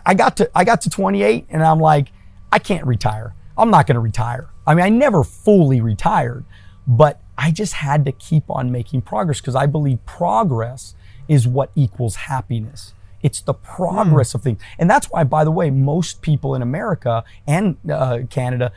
[0.06, 2.12] I got to I got to 28 and I'm like,
[2.52, 3.34] I can't retire.
[3.56, 4.48] I'm not going to retire.
[4.66, 6.44] I mean, I never fully retired,
[6.86, 10.94] but I just had to keep on making progress because I believe progress
[11.28, 12.94] is what equals happiness.
[13.22, 14.60] It's the progress of things.
[14.78, 18.72] And that's why, by the way, most people in America and uh, Canada,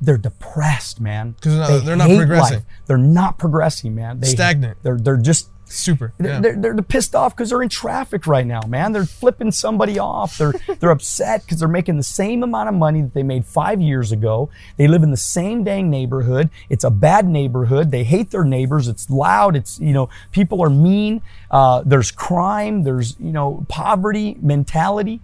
[0.00, 1.36] they're depressed, man.
[1.40, 2.56] 'Cause they're not- They they're not progressing.
[2.58, 2.64] life.
[2.86, 4.20] They're not progressing, man.
[4.20, 4.78] They, Stagnant.
[4.82, 6.12] They're they're just Super.
[6.22, 6.40] Yeah.
[6.40, 8.92] they're, they're, they're pissed off because they're in traffic right now, man.
[8.92, 10.38] They're flipping somebody off.
[10.38, 13.80] They're they're upset because they're making the same amount of money that they made five
[13.80, 14.50] years ago.
[14.76, 16.50] They live in the same dang neighborhood.
[16.68, 17.90] It's a bad neighborhood.
[17.90, 18.88] They hate their neighbors.
[18.88, 19.56] It's loud.
[19.56, 21.22] It's you know people are mean.
[21.50, 22.82] Uh, there's crime.
[22.84, 25.20] There's you know poverty mentality,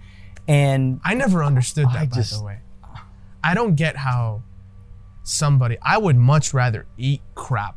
[0.48, 2.58] and I never understood that, I by just- the way.
[3.42, 4.42] I don't get how
[5.22, 7.76] somebody, I would much rather eat crap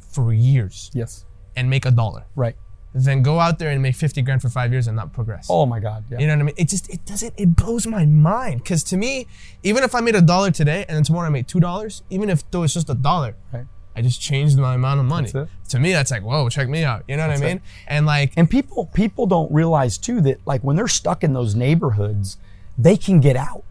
[0.00, 1.24] for years yes,
[1.56, 2.56] and make a dollar right.
[2.96, 5.48] Then go out there and make 50 grand for five years and not progress.
[5.50, 6.20] Oh my God, yeah.
[6.20, 6.54] You know what I mean?
[6.56, 8.62] It just, it doesn't, it blows my mind.
[8.62, 9.26] Because to me,
[9.64, 12.48] even if I made a dollar today and then tomorrow I made $2, even if
[12.52, 13.66] though it's just a dollar, Right.
[13.96, 15.28] I just changed my amount of money.
[15.30, 17.02] To me, that's like, whoa, check me out.
[17.08, 17.56] You know what I mean?
[17.56, 17.62] it.
[17.88, 21.54] And like, And people people don't realize too that like when they're stuck in those
[21.54, 22.36] neighborhoods,
[22.78, 23.64] they can get out.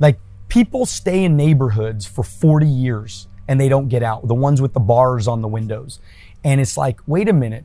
[0.00, 4.26] Like people stay in neighborhoods for 40 years and they don't get out.
[4.26, 6.00] The ones with the bars on the windows.
[6.44, 7.64] And it's like, wait a minute,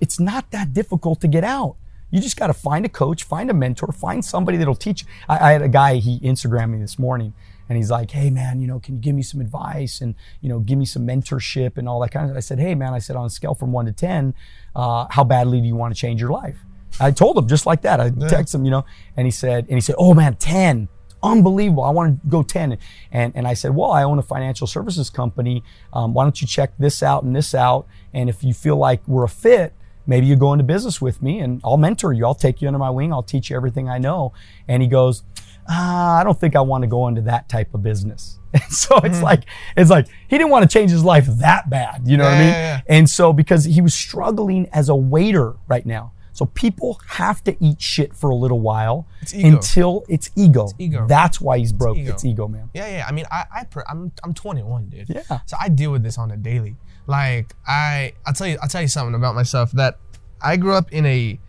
[0.00, 1.76] it's not that difficult to get out.
[2.10, 5.02] You just got to find a coach, find a mentor, find somebody that'll teach.
[5.02, 5.08] you.
[5.28, 7.34] I, I had a guy, he Instagrammed me this morning
[7.68, 10.48] and he's like, hey man, you know, can you give me some advice and, you
[10.48, 13.00] know, give me some mentorship and all that kind of I said, hey man, I
[13.00, 14.34] said, on a scale from one to 10,
[14.74, 16.58] uh, how badly do you want to change your life?
[17.00, 18.00] I told him just like that.
[18.00, 18.84] I text him, you know,
[19.16, 20.88] and he said, and he said, oh man, 10
[21.26, 21.82] unbelievable.
[21.82, 22.78] I want to go 10.
[23.12, 25.62] And, and I said, well, I own a financial services company.
[25.92, 27.86] Um, why don't you check this out and this out?
[28.14, 29.74] And if you feel like we're a fit,
[30.06, 32.24] maybe you go into business with me and I'll mentor you.
[32.24, 33.12] I'll take you under my wing.
[33.12, 34.32] I'll teach you everything I know.
[34.68, 35.24] And he goes,
[35.68, 38.38] ah, I don't think I want to go into that type of business.
[38.56, 39.42] And so it's like,
[39.76, 42.08] it's like he didn't want to change his life that bad.
[42.08, 42.48] You know what I mean?
[42.48, 42.80] yeah, yeah.
[42.86, 46.12] And so because he was struggling as a waiter right now.
[46.36, 49.48] So people have to eat shit for a little while ego.
[49.48, 50.68] until it's ego.
[50.78, 51.06] ego.
[51.08, 51.96] That's why he's broke.
[51.96, 52.12] ego.
[52.12, 52.68] It's ego, man.
[52.74, 53.06] Yeah, yeah.
[53.08, 55.08] I mean, I, I, per, I'm, I'm 21, dude.
[55.08, 55.40] Yeah.
[55.46, 56.76] So I deal with this on a daily.
[57.06, 59.98] Like, I, I'll tell you, I'll tell you something about myself that
[60.42, 61.40] I grew up in a,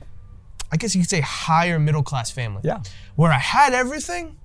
[0.72, 2.62] I guess you could say higher middle class family.
[2.64, 2.82] Yeah.
[3.18, 4.38] Where I had everything,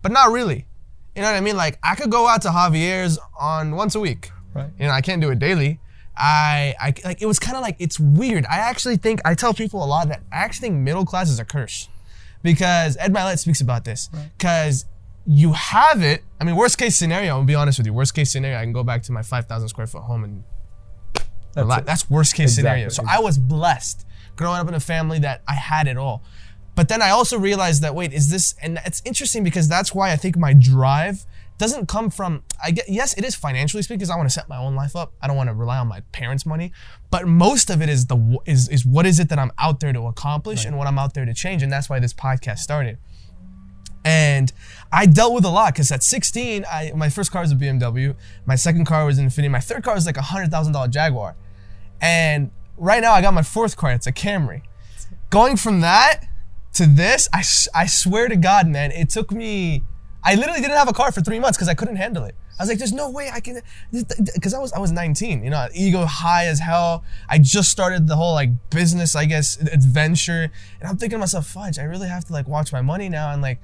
[0.00, 0.66] but not really.
[1.14, 1.58] You know what I mean?
[1.58, 4.30] Like, I could go out to Javier's on once a week.
[4.54, 4.70] Right.
[4.78, 5.78] You know, I can't do it daily.
[6.20, 8.44] I, I like it was kind of like it's weird.
[8.46, 11.38] I actually think I tell people a lot that I actually think middle class is
[11.38, 11.88] a curse,
[12.42, 14.10] because Ed Mylett speaks about this.
[14.36, 14.84] Because
[15.26, 16.22] you have it.
[16.40, 17.32] I mean, worst case scenario.
[17.32, 17.94] I'm gonna be honest with you.
[17.94, 20.44] Worst case scenario, I can go back to my 5,000 square foot home and
[21.14, 21.86] That's relax.
[21.86, 22.88] That's worst case scenario.
[22.88, 23.14] So Exactly.
[23.16, 24.06] I was blessed
[24.36, 26.22] growing up in a family that I had it all.
[26.74, 28.54] But then I also realized that wait, is this?
[28.62, 31.24] And it's interesting because that's why I think my drive
[31.60, 32.42] doesn't come from.
[32.64, 34.96] I get yes, it is financially speaking because I want to set my own life
[34.96, 35.12] up.
[35.20, 36.72] I don't want to rely on my parents' money.
[37.10, 39.92] But most of it is the is is what is it that I'm out there
[39.92, 42.98] to accomplish and what I'm out there to change, and that's why this podcast started.
[44.02, 44.50] And
[44.90, 48.16] I dealt with a lot because at 16, I, my first car was a BMW.
[48.46, 49.50] My second car was an Infiniti.
[49.50, 51.36] My third car was like a hundred thousand dollar Jaguar.
[52.00, 53.92] And right now, I got my fourth car.
[53.92, 54.62] It's a Camry.
[55.28, 56.24] Going from that
[56.72, 57.42] to this, I
[57.74, 59.82] I swear to God, man, it took me.
[60.22, 62.34] I literally didn't have a car for three months because I couldn't handle it.
[62.58, 63.62] I was like, "There's no way I can,"
[64.34, 67.04] because I was I was 19, you know, ego high as hell.
[67.28, 70.50] I just started the whole like business, I guess, adventure,
[70.80, 73.32] and I'm thinking to myself, "Fudge, I really have to like watch my money now."
[73.32, 73.60] And like,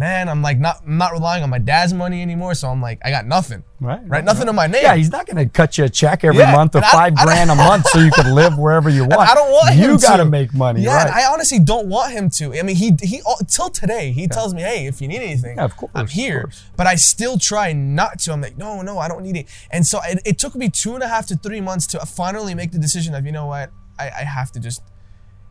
[0.00, 2.98] man, I'm like not I'm not relying on my dad's money anymore, so I'm like,
[3.04, 4.82] I got nothing, Right, Right, right, nothing on my name.
[4.82, 7.24] Yeah, he's not going to cut you a check every Yeah, month of five I
[7.24, 9.30] grand a month so you can live wherever you want.
[9.30, 11.12] I don't want him You got to make money, Yeah, right?
[11.12, 12.58] I honestly don't want him to.
[12.58, 15.64] I mean, he he till today he tells me, "Hey, if you need anything, Yeah,
[15.64, 16.64] of course, I'm here." course.
[16.76, 18.32] But I still try not to.
[18.32, 20.94] I'm like, "No, no, I don't need it." And so it, it took me two
[20.94, 23.70] and a half to three months to finally make the decision of, you know what,
[23.98, 24.82] I, I have to just.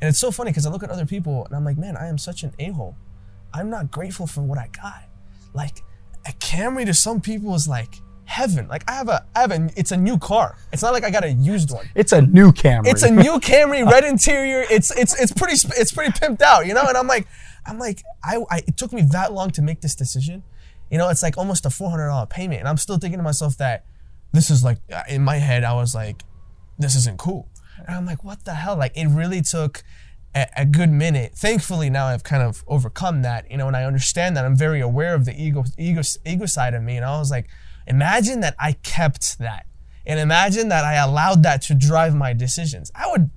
[0.02, 2.08] And it's so funny because I look at other people and I'm like, man, I
[2.08, 2.95] am such an a hole.
[3.54, 5.04] I'm not grateful for what I got.
[5.54, 5.84] Like
[6.26, 7.95] a Camry to some people is like
[8.26, 8.68] heaven.
[8.68, 10.58] Like I have a, I have a, it's a new car.
[10.72, 11.89] It's not like I got a used one.
[11.95, 12.88] it's a new Camry.
[12.88, 14.66] It's a new Camry, red interior.
[14.70, 16.84] It's it's it's pretty it's pretty pimped out, you know.
[16.88, 17.28] And I'm like,
[17.66, 20.43] I'm like, I, I it took me that long to make this decision.
[20.91, 23.24] You know, it's like almost a four hundred dollar payment, and I'm still thinking to
[23.24, 23.86] myself that
[24.32, 26.24] this is like uh, in my head, I was like,
[26.78, 27.47] this isn't cool.
[27.86, 28.78] And I'm like, what the hell?
[28.78, 29.84] Like it really took
[30.36, 31.34] a, a good minute.
[31.36, 34.82] Thankfully, now I've kind of overcome that, you know, and I understand that I'm very
[34.82, 36.98] aware of the ego ego ego side of me.
[36.98, 37.50] And I was like,
[37.88, 39.66] imagine that I kept that.
[40.06, 42.92] And imagine that I allowed that to drive my decisions.
[42.96, 43.30] I would,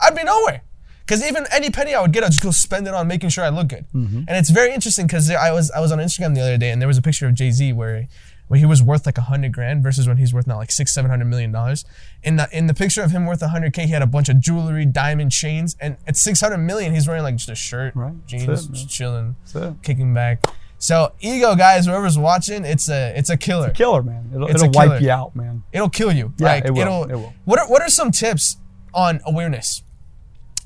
[0.00, 0.62] I'd be nowhere.
[1.00, 3.42] Because even any penny I would get, I'd just go spend it on making sure
[3.42, 3.86] I look good.
[3.94, 4.24] Mm-hmm.
[4.28, 6.82] And it's very interesting because I was I was on Instagram the other day and
[6.82, 8.06] there was a picture of Jay Z where
[8.48, 10.92] where he was worth like a hundred grand versus when he's worth now like six
[10.92, 11.84] seven hundred million dollars.
[12.22, 14.28] In the in the picture of him worth a hundred k, he had a bunch
[14.28, 17.94] of jewelry, diamond chains, and at six hundred million, he's wearing like just a shirt,
[17.94, 18.14] Right.
[18.26, 19.36] Jeans, it, just chilling,
[19.82, 20.44] kicking back.
[20.80, 24.30] So ego, guys, whoever's watching, it's a it's a killer A killer, man.
[24.34, 25.62] It'll, It's it'll wipe you out, man.
[25.72, 26.32] it'll kill you.
[26.38, 27.32] Yeah, like, it will, will it will.
[27.44, 28.56] What are what are some tips
[28.94, 29.82] on awareness?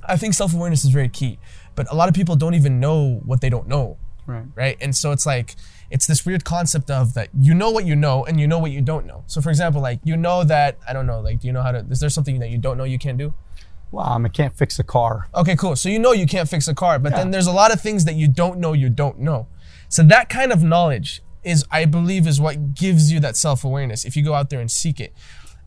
[0.07, 1.39] I think self awareness is very key,
[1.74, 4.45] but a lot of people don't even know what they don't know, Right.
[4.55, 4.76] right?
[4.80, 5.55] And so it's like
[5.93, 8.70] it's this weird concept of that you know what you know and you know what
[8.70, 9.24] you don't know.
[9.26, 11.70] So for example, like you know that I don't know, like do you know how
[11.72, 11.86] to?
[11.90, 13.34] Is there something that you don't know you can't do?
[13.90, 15.28] Well, I, I can't fix a car.
[15.34, 15.76] Okay, cool.
[15.76, 18.07] So you know you can't fix a car, but then there's a lot of things
[18.07, 19.49] that you don't know you don't know.
[19.90, 24.07] So that kind of knowledge is, I believe, is what gives you that self awareness
[24.07, 25.12] if you go out there and seek it.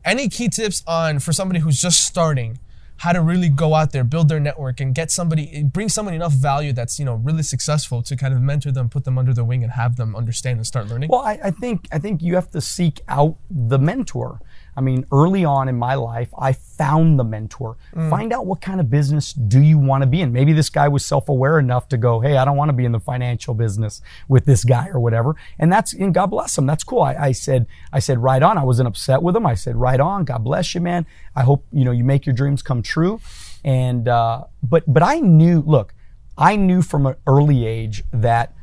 [0.03, 2.59] Any key tips on for somebody who's just starting,
[2.97, 6.33] how to really go out there, build their network, and get somebody, bring someone enough
[6.33, 9.43] value that's you know really successful to kind of mentor them, put them under their
[9.43, 11.09] wing, and have them understand and start learning.
[11.09, 14.39] Well, I, I think I think you have to seek out the mentor.
[14.77, 17.77] I mean, early on in my life, I found the mentor.
[18.09, 20.33] Find out what kind of business do you want to be in.
[20.33, 22.91] Maybe this guy was self-aware enough to go, "Hey, I don't want to be in
[22.91, 26.65] the financial business with this guy or whatever." And that's and God bless him.
[26.65, 27.01] That's cool.
[27.01, 28.57] I, I said, I said, right on.
[28.57, 29.45] I wasn't upset with him.
[29.45, 30.25] I said, right on.
[30.25, 31.05] God bless you, man.
[31.35, 33.19] I hope you know you make your dreams come true.
[33.63, 35.61] And uh, but but I knew.
[35.61, 35.93] Look,
[36.37, 38.53] I knew from an early age that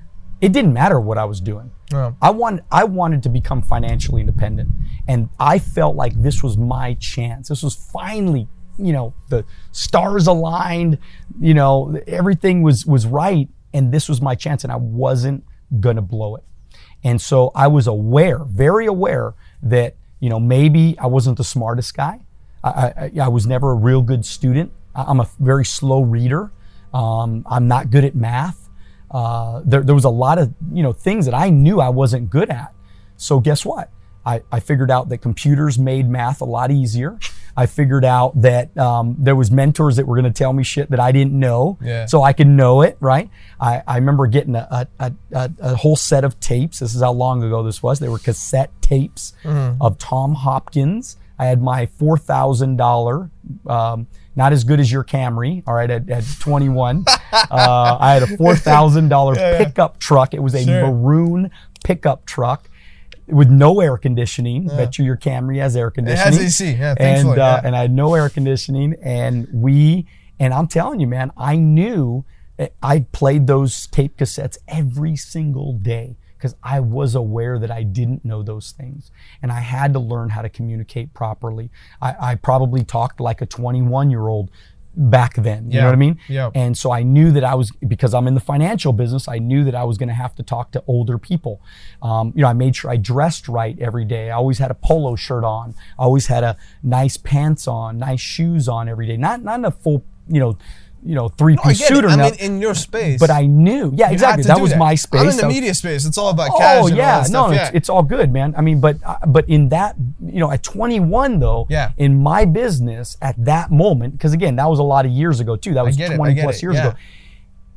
[0.41, 1.71] it didn't matter what I was doing.
[1.91, 2.13] Yeah.
[2.21, 4.71] I want I wanted to become financially independent,
[5.09, 7.49] and I felt like this was my chance.
[7.49, 8.49] This was finally,
[8.79, 10.99] you know, the stars aligned.
[11.41, 15.45] You know, everything was was right, and this was my chance, and I wasn't
[15.81, 16.45] gonna blow it.
[17.05, 21.95] And so I was aware, very aware that you know maybe I wasn't the smartest
[21.97, 22.21] guy.
[22.63, 24.73] I, I, I was never a real good student.
[24.95, 26.53] I'm a very slow reader.
[26.95, 28.69] Um, I'm not good at math.
[29.11, 32.31] Uh, there, there was a lot of you know things that I knew I wasn't
[32.31, 32.73] good at.
[33.17, 33.91] So guess what?
[34.25, 37.19] I, I figured out that computers made math a lot easier.
[37.57, 40.91] I figured out that um, there was mentors that were going to tell me shit
[40.91, 42.07] that I didn't know, Yeah.
[42.07, 42.97] so I could know it.
[43.01, 43.29] Right?
[43.61, 46.79] I, I remember getting a, a, a, a, whole set of tapes.
[46.79, 47.99] This is how long ago this was.
[47.99, 49.83] They were cassette tapes Mm-hmm.
[49.83, 51.17] of Tom Hopkins.
[51.39, 53.31] I had my four thousand dollar.
[53.67, 57.05] Um, not as good as your Camry, all right, at, at 21.
[57.33, 59.59] uh, I had a $4,000 yeah.
[59.63, 60.33] pickup truck.
[60.33, 60.87] It was a Sure.
[60.87, 61.51] maroon
[61.85, 62.69] pickup truck
[63.27, 64.67] with no air conditioning.
[64.67, 66.35] Bet you your Camry has air conditioning.
[66.35, 66.73] It has AC.
[66.73, 67.61] Yeah, and uh, yeah.
[67.65, 70.07] and I had no air conditioning, and we
[70.39, 72.25] and I'm telling you, man, I knew
[72.59, 77.85] eh, I played those tape cassettes every single day because I was aware that I
[77.85, 81.71] didn't know those things, and I had to learn how to communicate properly.
[82.01, 84.51] I, I probably talked like a 21 year old
[84.97, 85.71] back then.
[85.71, 86.19] You Yeah, know what I mean?
[86.29, 86.51] yeah.
[86.55, 89.27] And so I knew that I was because I'm in the financial business.
[89.29, 91.61] I knew that I was going to have to talk to older people.
[92.03, 94.31] Um, you know, I made sure I dressed right every day.
[94.31, 95.75] I always had a polo shirt on.
[95.99, 99.17] I always had a nice pants on, nice shoes on every day.
[99.17, 100.59] Not not in a full, you know,
[101.05, 102.05] you know, three piece get suit it.
[102.05, 102.41] or I nothing.
[102.41, 103.19] mean, in your space.
[103.19, 104.45] but I knew, yeah, you exactly.
[104.45, 105.21] That was my space.
[105.21, 106.05] I'm in the That was- media space.
[106.07, 106.83] It's all about cash.
[106.83, 107.53] Oh and all yeah, no, stuff.
[107.53, 108.55] it's, it's all good, man.
[108.57, 111.91] I mean, but uh, but in that, you know, at 21 though, Yeah.
[111.99, 115.57] in my business at that moment, because again, that was a lot of years ago
[115.57, 115.75] too.
[115.75, 116.89] That was get it, 20 plus years yeah.
[116.89, 116.97] ago.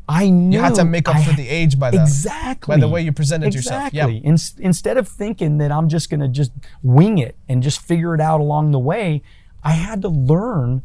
[0.07, 2.79] I knew you had to make up I for the age by the exactly by
[2.79, 3.87] the way you presented yourself.
[3.87, 4.19] Exactly.
[4.23, 4.29] Yeah.
[4.29, 6.51] In, instead of thinking that I'm just gonna just
[6.83, 9.23] wing it and just figure it out along the way,
[9.63, 10.83] I had to learn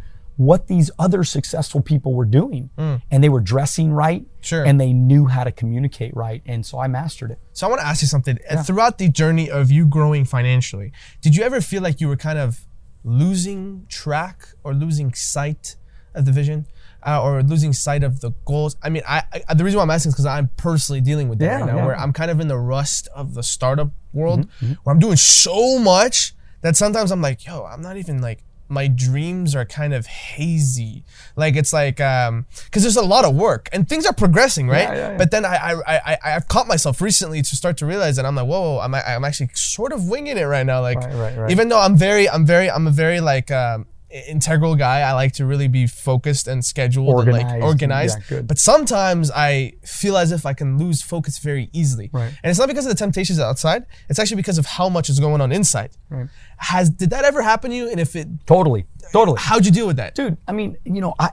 [0.48, 2.70] what these other successful people were doing,
[3.10, 4.24] and they were dressing right.
[4.42, 4.64] Sure.
[4.64, 7.38] and they knew how to communicate right, and so I mastered it.
[7.52, 8.38] So I want to ask you something.
[8.48, 12.16] Uh, Throughout the journey of you growing financially, did you ever feel like you were
[12.16, 12.64] kind of
[13.04, 15.76] losing track or losing sight
[16.14, 16.66] of the vision?
[17.06, 18.76] Uh, or losing sight of the goals.
[18.82, 21.38] I mean, I, I the reason why I'm asking is because I'm personally dealing with
[21.38, 21.72] that Yeah, right now, yeah.
[21.78, 24.46] Mm-hmm, where I'm kind of in the rust of the startup world,
[24.84, 28.86] where I'm doing so much that sometimes I'm like, yo, I'm not even like my
[28.86, 31.04] dreams are kind of hazy.
[31.36, 34.82] Like it's like um because there's a lot of work and things are progressing, right?
[34.88, 35.16] Yeah, yeah, yeah.
[35.18, 35.56] But then I,
[35.86, 38.94] I I I've caught myself recently to start to realize that I'm like, whoa, I'm
[38.94, 40.80] I'm actually sort of winging it right now.
[40.80, 41.50] Like Right, right, right.
[41.50, 45.00] even though I'm very I'm very I'm a very like um integral guy.
[45.00, 48.18] I like to really be focused and scheduled and like Organized, organized.
[48.30, 48.40] yeah.
[48.42, 52.10] But sometimes I feel as if I can lose focus very easily.
[52.12, 52.32] Right.
[52.42, 53.84] And it's not because of the temptations outside.
[54.08, 55.90] It's actually because of how much is going on inside.
[56.08, 56.28] Right.
[56.56, 57.88] Has did that ever happen to you?
[57.90, 59.38] And if it, Totally, totally.
[59.40, 60.14] how'd you deal with that?
[60.14, 61.30] dude i mean you know i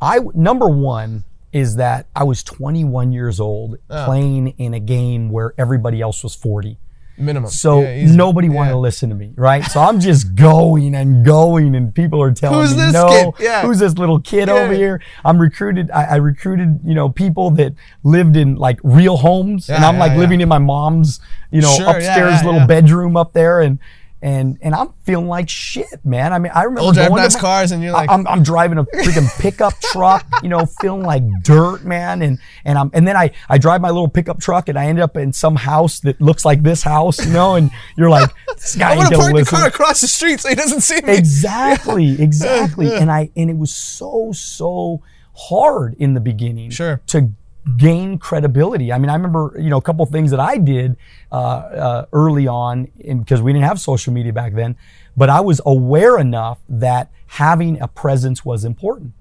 [0.00, 4.04] i number one is that i was 21 years old Oh.
[4.06, 6.78] playing in a game where everybody else was 40
[7.20, 7.50] Minimum.
[7.50, 11.74] so Yeah, nobody wanted to listen to me right so i'm just going and going
[11.76, 13.34] and people are telling Who's me this no?
[13.38, 13.62] Yeah.
[13.62, 14.54] who's this little kid Yeah.
[14.54, 19.16] over here i'm recruited I, I recruited you know people that lived in like real
[19.18, 20.18] homes and i'm yeah, like yeah.
[20.18, 22.66] living in my mom's you know Sure, yeah, upstairs yeah, little yeah.
[22.66, 23.78] bedroom up there and
[24.22, 26.32] and and I'm feeling like shit, man.
[26.32, 28.14] I mean, I remember Old drive going to nice my- cars and you're like, I-
[28.14, 32.20] I'm, I'm driving a freaking pickup truck, you know, feeling like dirt, man.
[32.22, 34.98] And and I'm and then I I drive my little pickup truck and I end
[35.00, 37.54] up in some house that looks like this house, you know.
[37.54, 40.48] And you're like, this guy ain't gonna gonna park the car across the street so
[40.50, 41.16] he doesn't see me.
[41.16, 42.94] Exactly, exactly.
[42.94, 45.02] and I and it was so so
[45.34, 47.00] hard in the beginning Sure.
[47.06, 47.30] to
[47.76, 48.92] gain credibility.
[48.92, 50.96] I mean, I remember you know a couple things that I did
[51.30, 54.76] uh, uh, early on because we didn't have social media back then,
[55.16, 59.12] but I was aware enough that having a presence was important.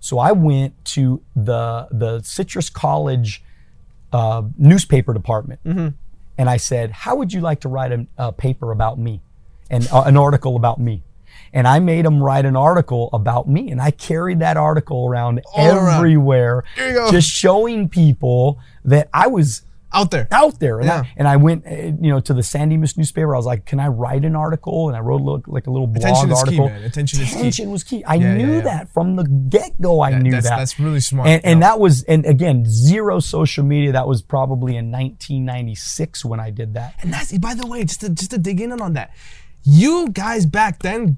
[0.00, 3.42] So I went to the the Citrus College
[4.12, 5.60] uh, newspaper department,
[6.36, 9.22] and I said, "How would you like to write a, a paper about me,
[9.70, 11.02] and uh, an article about me?"
[11.52, 15.40] And I made him write an article about me, and I carried that article around
[15.54, 17.10] All everywhere, go.
[17.10, 19.62] just showing people that I was
[19.92, 20.26] Out there.
[20.32, 20.78] out there.
[20.80, 21.02] And, Yeah.
[21.02, 23.32] I, and I went, uh, you know, to the San Dimas newspaper.
[23.32, 25.70] I was like, "Can I write an article?" And I wrote a little, like a
[25.70, 26.82] little blog Attention is key, man.
[26.82, 27.38] Attention is key.
[27.38, 28.04] Attention was key.
[28.04, 28.60] I Yeah, knew yeah.
[28.62, 30.00] that from the get go.
[30.02, 30.56] I knew that's, that.
[30.56, 31.28] that's really smart.
[31.28, 33.92] and, and that was, and again, zero social media.
[33.92, 36.94] That was probably in 1996 when I did that.
[37.02, 39.12] And that's by the way, just to just to dig in on that,
[39.64, 41.16] you guys back then,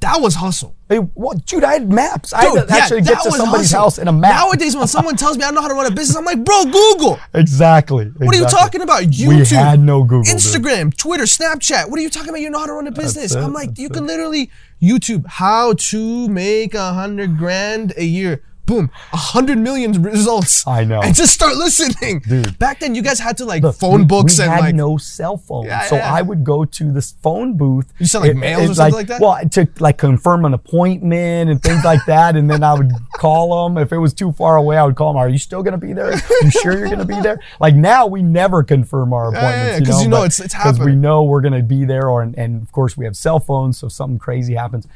[0.00, 0.74] that was hustle.
[0.88, 1.62] Hey, what, dude?
[1.64, 2.32] I had maps.
[2.32, 3.80] I had Dude, to actually get to somebody's hustle.
[3.82, 4.34] house in a map.
[4.34, 6.64] Nowadays, when someone tells me I know how to run a business, I'm like, bro,
[6.64, 7.18] Google.
[7.32, 8.06] exactly.
[8.18, 9.04] What are you talking about?
[9.04, 10.24] YouTube, We had no Google.
[10.24, 10.34] dude.
[10.34, 11.88] Instagram, Twitter, Snapchat.
[11.88, 12.40] What are you talking about?
[12.40, 13.34] You know how to run a business.
[13.34, 13.92] I'm like, that's you it.
[13.92, 14.50] can literally
[14.82, 18.42] YouTube how to make a hundred grand a year.
[18.72, 20.66] Boom, a hundred million results.
[20.66, 21.00] I know.
[21.02, 22.20] And just start listening.
[22.20, 22.58] Dude.
[22.58, 24.74] Back then, you guys had to like Look, phone we- books we and had like.
[24.74, 26.12] no cell phone, Yeah, so yeah.
[26.12, 27.92] I would go to this phone booth.
[27.98, 29.20] You sell, like, It- mails or something like that?
[29.20, 33.64] Well, to like confirm an appointment and things like that, and then I would call
[33.68, 34.76] them if it was too far away.
[34.78, 35.18] I would call them.
[35.18, 36.12] Are you still going to be there?
[36.12, 37.40] Are You sure you're going to be there?
[37.60, 39.52] Like now, we never confirm our appointments.
[39.52, 39.88] yeah, appointments.
[39.98, 42.22] yeah, you know but- it's- it's 'cause we know we're going to be there, or
[42.22, 44.86] and, and of course we have cell phones, so something crazy happens.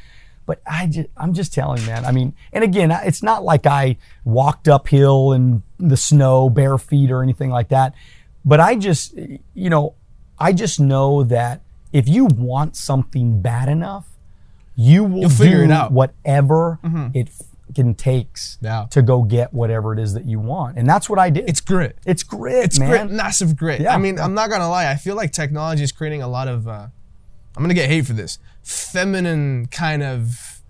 [0.47, 2.05] But I just, I'm just telling, man.
[2.05, 7.11] I mean, and again, it's not like I walked uphill in the snow bare feet
[7.11, 7.94] or anything like that.
[8.44, 9.14] But I just,
[9.55, 9.94] you know,
[10.38, 14.07] I just know that if you want something bad enough,
[14.76, 15.86] you will You'll figure do it out.
[15.86, 15.94] Mm-hmm.
[15.94, 16.78] whatever
[17.14, 18.86] it fucking takes Yeah.
[18.90, 20.76] to go get whatever it is that you want.
[20.78, 21.49] And that's what I did.
[21.49, 21.99] It's grit.
[22.07, 22.90] it's grit, It's man.
[22.90, 23.80] grit, massive grit.
[23.80, 23.94] Yeah.
[23.94, 24.88] I mean, I'm not gonna lie.
[24.90, 26.68] I feel like technology is creating a lot of.
[26.68, 26.86] Uh,
[27.57, 28.38] I'm gonna get hate for this.
[28.62, 30.61] Feminine kind of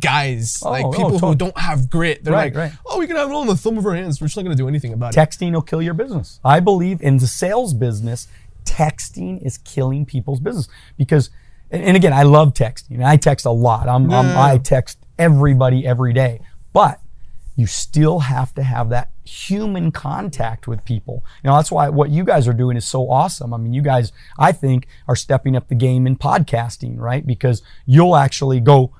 [0.00, 2.24] guys, Oh, like oh, people who don't have grit.
[2.24, 2.78] They're Right, like, right.
[2.86, 4.20] oh, we can have it all in the thumb of our hands.
[4.20, 5.18] We're just not gonna do anything about it.
[5.18, 6.40] texting will kill your business.
[6.44, 8.28] I believe in the sales business,
[8.64, 11.30] texting is killing people's business because,
[11.70, 13.04] and and again, I love texting.
[13.04, 13.88] I text a lot.
[13.88, 16.40] I'm, I'm I text everybody every day,
[16.72, 17.00] but
[17.56, 21.24] you still have to have that human contact with people.
[21.42, 23.54] You know, that's why what you guys are doing is so awesome.
[23.54, 27.26] I mean, you guys, I think, are stepping up the game in podcasting, right?
[27.26, 28.94] Because you'll actually go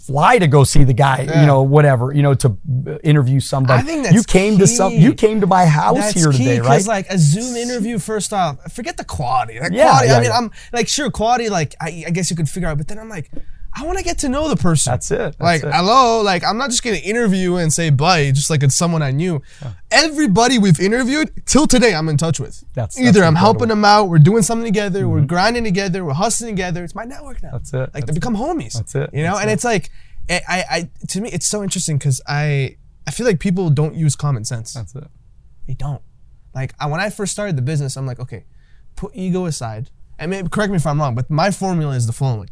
[0.00, 1.40] fly to go see the guy, Yeah.
[1.40, 2.56] you know, whatever, you know, to
[3.04, 3.82] interview somebody.
[3.82, 6.38] I think that's you came to some, you came to my house That's here key
[6.38, 6.84] today, right?
[6.86, 9.60] like a Zoom interview, first off, forget the quality.
[9.60, 10.08] Like Yeah, quality.
[10.08, 10.38] yeah, I mean, yeah.
[10.38, 11.48] I'm like sure quality.
[11.50, 13.30] Like I, I guess you could figure out, but then I'm like,
[13.78, 14.90] I want to get to know the person.
[14.90, 15.18] That's it.
[15.18, 15.70] That's like it.
[15.72, 19.10] hello, like I'm not just gonna interview and say bye, just like it's someone I
[19.10, 19.42] knew.
[19.90, 22.64] Everybody we've interviewed till today, I'm in touch with.
[22.74, 23.76] That's- either that's I'm helping incredible.
[23.76, 23.82] Mm-hmm.
[23.82, 26.84] them out, we're doing something together, we're grinding together, we're hustling together.
[26.84, 27.50] It's my network now.
[27.52, 27.90] That's it.
[27.92, 28.74] Like they become homies.
[28.74, 29.10] That's it.
[29.12, 29.54] You know, That's and it.
[29.54, 29.90] it's like,
[30.30, 33.94] I, I, I, to me, it's so interesting because I, I feel like people don't
[33.94, 34.72] use common sense.
[34.74, 35.06] That's it.
[35.68, 36.02] They don't.
[36.54, 38.44] Like I, when I first started the business, I'm like, okay,
[38.96, 39.90] put ego aside.
[40.18, 42.48] And maybe correct me if I'm wrong, but my formula is the following: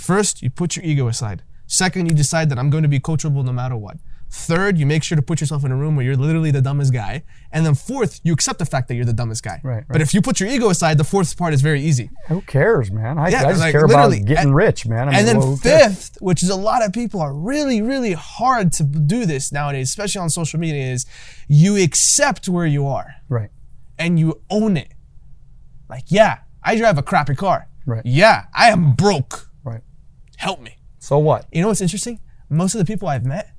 [0.00, 1.42] first, you put your ego aside.
[1.66, 3.96] Second, you decide that I'm going to be coachable no matter what.
[4.28, 6.92] Third, you make sure to put yourself in a room where you're literally the dumbest
[6.92, 7.22] guy.
[7.52, 9.60] And then fourth, you accept the fact that you're the dumbest guy.
[9.62, 12.10] Right, But if you put your ego aside, the fourth part is very easy.
[12.28, 13.18] Who cares, man?
[13.18, 15.08] I, Yeah, I just like, care about getting And- rich, man.
[15.08, 15.86] I and mean, then well, who cares?
[16.10, 19.88] fifth, which is a lot of people are really, really hard to do this nowadays,
[19.88, 21.06] especially on social media, is
[21.46, 23.50] you accept where you are right?
[23.96, 24.88] and you own it.
[25.88, 27.68] Like, yeah, I drive a crappy car.
[27.86, 28.02] Right.
[28.04, 29.45] Yeah, I am broke.
[30.38, 30.44] Right.
[30.44, 30.76] Help me.
[30.98, 31.46] So what?
[31.52, 32.20] You know what's interesting?
[32.48, 33.52] Most of the people I've met,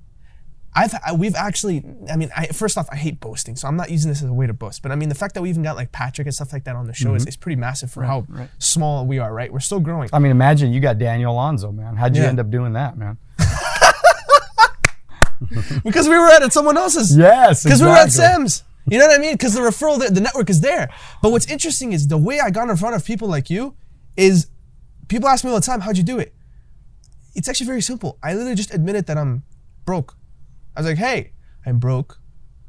[0.76, 1.84] I've I, we've actually.
[2.12, 4.34] I mean, I, first off, I hate boasting, so I'm not using this as a
[4.34, 4.84] way to boast.
[4.84, 6.76] But I mean, the fact that we even got like Patrick and stuff like that
[6.76, 7.30] on the show is, mm-hmm.
[7.30, 8.50] is pretty massive for how right.
[8.60, 9.34] small we are.
[9.34, 9.52] Right?
[9.52, 10.10] We're still growing.
[10.14, 11.96] I mean, imagine you got Daniel Alonzo, man.
[11.96, 12.30] How'd you Yeah.
[12.30, 13.18] end up doing that, man?
[15.84, 17.18] because we were at someone else's.
[17.18, 18.12] Yes, Because we were at.
[18.12, 18.64] Sam's.
[18.90, 19.34] You know what I mean?
[19.34, 20.90] Because the referral, the, the network is there.
[21.22, 23.76] But what's interesting is the way I got in front of people like you
[24.16, 24.48] is
[25.10, 26.34] people ask me all the time, how'd you do it?
[27.38, 28.18] It's actually very simple.
[28.24, 29.44] I literally just admitted that I'm
[29.86, 30.16] broke.
[30.76, 31.32] I was like, hey,
[31.66, 32.20] I'm broke.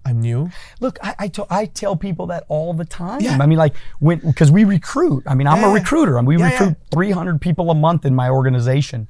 [0.05, 0.51] I'm new.
[0.81, 3.21] Look, I, I, to- I tell people that all the time.
[3.21, 3.39] Yeah.
[3.41, 5.23] I mean, like when because we recruit.
[5.27, 8.15] I mean, I'm Yeah, a recruiter, and we Yeah, recruit 300 people a month in
[8.15, 9.09] my organization.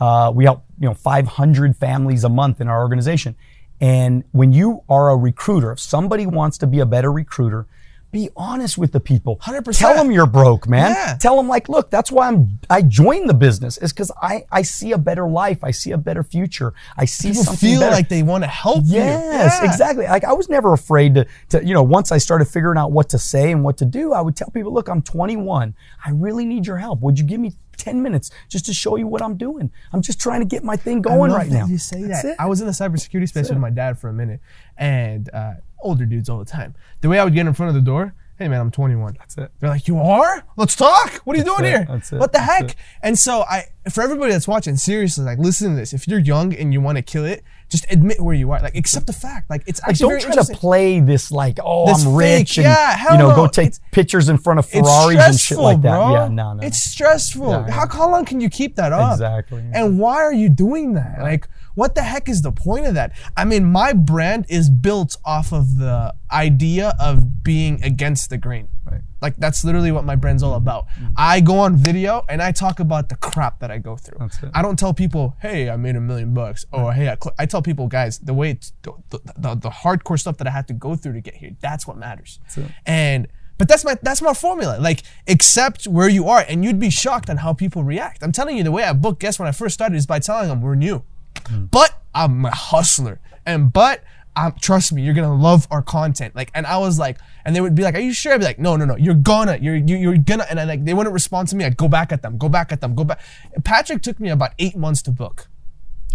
[0.00, 3.34] Uh, we help you know 500 families a month in our organization.
[3.80, 7.66] And when you are a recruiter, if somebody wants to be a better recruiter,
[8.12, 9.36] be honest with the people.
[9.42, 9.78] 100%.
[9.78, 10.92] Tell them you're broke, man.
[10.92, 11.16] Yeah.
[11.20, 12.58] Tell them like, look, that's why I'm.
[12.70, 15.62] I joined the business is because I I see a better life.
[15.62, 16.72] I see a better future.
[16.96, 17.92] I see People something feel better.
[17.94, 19.64] like they want to help Yes, you.
[19.66, 19.70] Yeah.
[19.72, 20.04] exactly.
[20.06, 23.08] Like I was never afraid to, to, you know, once I started figuring out what
[23.10, 25.74] to say and what to do, I would tell people, look, I'm 21.
[26.04, 27.00] I really need your help.
[27.00, 29.70] Would you give me 10 minutes just to show you what I'm doing?
[29.92, 31.66] I'm just trying to get my thing going right now.
[31.66, 32.28] You say That's that.
[32.30, 32.36] it.
[32.38, 34.40] I was in the cybersecurity space with my dad for a minute,
[34.78, 35.54] and uh,
[35.86, 36.74] older dudes all the time.
[37.00, 39.16] The way I would get in front of the door, hey man, I'm 21.
[39.18, 39.50] That's it.
[39.60, 40.44] They're like, you are?
[40.56, 41.14] Let's talk.
[41.24, 41.76] What are you That's doing it.
[41.76, 41.86] here?
[41.88, 42.18] That's it.
[42.18, 42.70] What the That's heck?
[42.70, 42.76] it.
[43.02, 45.92] And so I, for everybody that's watching, seriously, like listen to this.
[45.92, 48.60] If you're young and you want to kill it, just admit where you are.
[48.60, 49.50] Like accept the fact.
[49.50, 52.64] Like it's Like, don't try to play this like, oh, This I'm fake, rich and
[52.64, 55.82] yeah, hell you know, go take It's- pictures in front of Ferraris and shit like
[55.82, 55.90] that.
[55.90, 56.12] bro.
[56.12, 56.62] Yeah, no, no.
[56.62, 57.50] It's stressful.
[57.50, 57.70] Yeah.
[57.70, 59.12] How, how long can you keep that up?
[59.14, 59.64] Exactly.
[59.72, 61.18] And why are you doing that?
[61.20, 63.12] Like, what the heck is the point of that?
[63.36, 68.68] I mean, my brand is built off of the idea of being against the grain.
[68.90, 69.00] Right.
[69.20, 70.86] Like that's literally what my brand's all about.
[71.00, 71.12] Mm.
[71.16, 74.18] I go on video and I talk about the crap that I go through.
[74.20, 74.38] That's.
[74.54, 77.34] I don't tell people, "Hey, I made a million bucks," or "Hey, I, cl-.
[77.38, 80.50] I tell people, guys, the way it's, the, the, the, the hardcore stuff that I
[80.50, 81.56] had to go through to get here.
[81.60, 82.38] That's what matters.
[82.56, 82.70] it.
[82.86, 83.26] And
[83.58, 84.78] but that's my that's my formula.
[84.78, 88.22] Like accept where you are, and you'd be shocked on how people react.
[88.22, 90.48] I'm telling you, the way I book guests when I first started is by telling
[90.48, 91.02] them we're new,
[91.34, 91.70] mm.
[91.70, 94.04] but I'm a hustler, and but.
[94.38, 96.36] Um, trust me, you're gonna love our content.
[96.36, 98.44] Like, and I was like, and they would be like, "Are you sure?" I'd be
[98.44, 98.96] like, "No, no, no.
[98.96, 101.64] You're gonna, you're, you, you're gonna." And I like, they wouldn't respond to me.
[101.64, 103.20] I'd go back at them, go back at them, go back.
[103.64, 105.48] Patrick took me about eight months to book.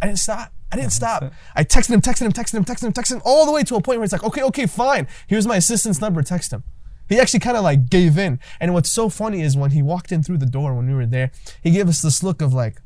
[0.02, 0.54] I didn't stop.
[0.72, 1.34] I didn't stop.
[1.56, 3.76] I texted him, texted him, texted him, texted him, texted him, all the way to
[3.76, 5.08] a point where it's like, okay, okay, fine.
[5.28, 6.22] Here's my assistant's number.
[6.24, 6.64] Text him.
[7.10, 8.40] He actually kind of like gave in.
[8.60, 11.06] And what's so funny is when he walked in through the door when we were
[11.06, 12.82] there, he gave us this look of like,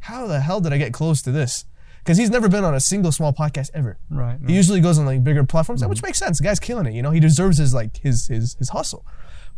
[0.00, 1.64] how the hell did I get close to this?
[2.04, 3.96] Because he's never been on a single small podcast ever.
[4.10, 4.38] Right.
[4.46, 5.88] He usually goes on like bigger platforms, mm-hmm.
[5.88, 6.36] which makes sense.
[6.36, 6.92] The guy's killing it.
[6.92, 9.06] You know, he deserves his like his his his hustle.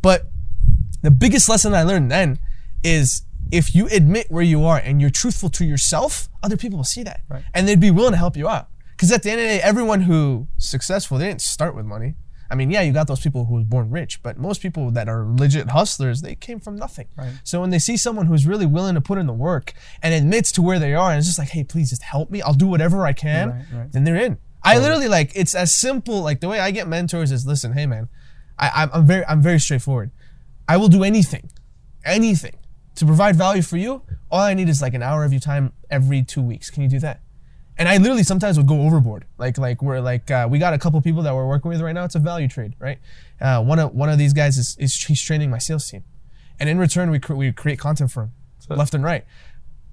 [0.00, 0.26] But
[1.02, 2.38] the biggest lesson I learned then
[2.84, 6.84] is if you admit where you are and you're truthful to yourself, other people will
[6.84, 7.42] see that, Right.
[7.52, 8.68] and they'd be willing to help you out.
[8.92, 12.14] Because at the end of the day, everyone who successful, they didn't start with money.
[12.50, 15.08] I mean, yeah, you got those people who was born rich, but most people that
[15.08, 17.08] are legit hustlers, they came from nothing.
[17.16, 17.32] Right.
[17.44, 19.72] So when they see someone who's really willing to put in the work
[20.02, 22.42] and admits to where they are, and it's just like, hey, please just help me.
[22.42, 23.50] I'll do whatever I can.
[23.50, 23.92] Right, right.
[23.92, 24.38] Then they're in.
[24.62, 26.22] I literally like it's as simple.
[26.22, 28.08] Like the way I get mentors is, listen, hey man,
[28.58, 30.10] I, I'm, I'm very I'm very straightforward.
[30.68, 31.50] I will do anything,
[32.04, 32.56] anything
[32.96, 34.02] to provide value for you.
[34.30, 36.68] All I need is like an hour of your time every two weeks.
[36.70, 37.20] Can you do that?
[37.78, 39.26] And I literally sometimes would go overboard.
[39.36, 41.92] Like like we're like uh, we got a couple people that we're working with right
[41.92, 42.04] now.
[42.04, 42.98] It's a value trade, right?
[43.40, 46.02] Uh, one of one of these guys is, is he's training my sales team,
[46.58, 48.30] and in return we cre- we create content for him,
[48.70, 49.24] left and right.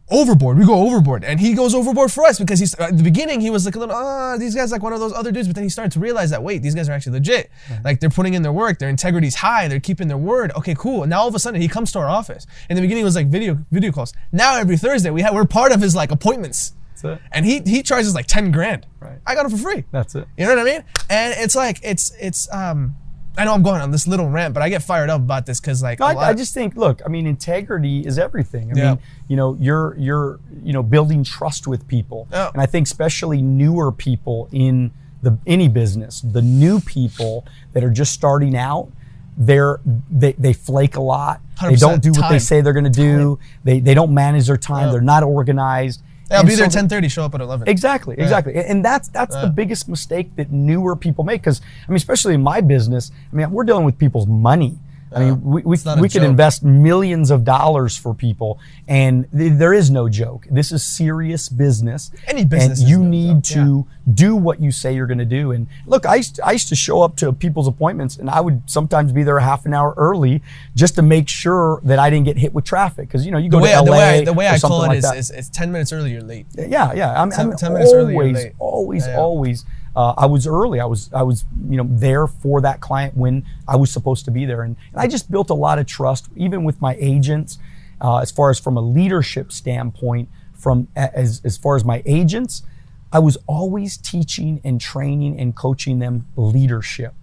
[0.10, 3.40] Overboard, we go overboard, and he goes overboard for us because he's at the beginning
[3.40, 5.56] he was like a little ah these guys like one of those other dudes, but
[5.56, 7.50] then he started to realize that wait these guys are actually legit,
[7.84, 10.52] like they're putting in their work, their integrity's high, they're keeping their word.
[10.58, 11.04] Okay, cool.
[11.04, 12.46] And now all of a sudden he comes to our office.
[12.70, 14.14] In the beginning it was like video video calls.
[14.32, 16.74] Now every Thursday we have we're part of his like appointments.
[17.04, 17.22] That's it.
[17.32, 18.86] And he he charges like ten grand.
[19.00, 19.20] Right.
[19.26, 19.84] I got it for free.
[19.92, 20.28] That's it.
[20.38, 20.84] You know what I mean?
[21.10, 22.96] And it's like it's it's um
[23.38, 25.60] I know I'm going on this little rant, but I get fired up about this
[25.60, 28.72] because like a I, I just think, look, I mean, integrity is everything.
[28.72, 28.90] I Yeah.
[28.92, 32.50] mean, you know, you're you're you know building trust with people, Yeah.
[32.54, 34.92] and I think especially newer people in
[35.24, 38.92] the any business, the new people that are just starting out,
[39.36, 39.80] they're
[40.12, 41.42] they, they flake a lot.
[41.62, 43.40] They don't do what they say they're going to do.
[43.64, 44.88] They they don't manage their time.
[44.88, 44.92] Yeah.
[44.92, 46.04] They're not organized.
[46.34, 47.10] Yeah, I'll be there so- 10:30.
[47.10, 47.68] Show up at 11.
[47.68, 51.42] Exactly, exactly, And- and that's that's the biggest mistake that newer people make.
[51.42, 54.78] Because I mean, especially in my business, I mean, we're dealing with people's money.
[55.16, 56.24] I mean, we we, we joke.
[56.24, 60.48] invest millions of dollars for people, and th- there is no joke.
[60.50, 62.12] This is serious business.
[62.28, 65.26] Any business and you no need joke, to do what you say you're going to
[65.26, 65.52] do.
[65.52, 68.42] And look, I used, to, I used to show up to people's appointments, and I
[68.42, 70.42] would sometimes be there a half an hour early
[70.76, 73.08] just to make sure that I didn't get hit with traffic.
[73.08, 74.60] Because you know, you go the way, to LA the way I, the way I
[74.60, 76.46] call it like is, is, is 10 minutes early, you're late.
[76.56, 77.22] Yeah, yeah.
[77.22, 78.54] I'm, 10 I'm 10 minutes early, you're always, late.
[78.60, 79.18] always, Yeah.
[79.18, 79.66] always.
[79.96, 80.80] Uh, I was early.
[80.80, 84.32] I was, I was, you know, there for that client when I was supposed to
[84.32, 87.60] be there, and, and I just built a lot of trust, even with my agents,
[88.02, 90.30] uh, as far as from a leadership standpoint.
[90.56, 92.64] From as as far as my agents,
[93.12, 97.14] I was always teaching and training and coaching them leadership.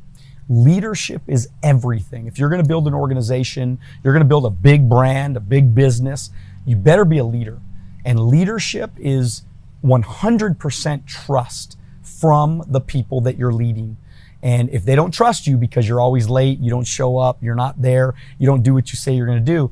[0.48, 2.26] Leadership is everything.
[2.26, 5.40] If you're going to build an organization, you're going to build a big brand, a
[5.40, 6.30] big business,
[6.66, 7.60] you better be a leader.
[8.04, 9.42] And leadership is
[9.84, 11.76] 100% trust
[12.10, 13.96] from the people that you're leading.
[14.42, 17.54] And if they don't trust you because you're always late, you don't show up, you're
[17.54, 19.70] not there, you don't do what you say you're going to do,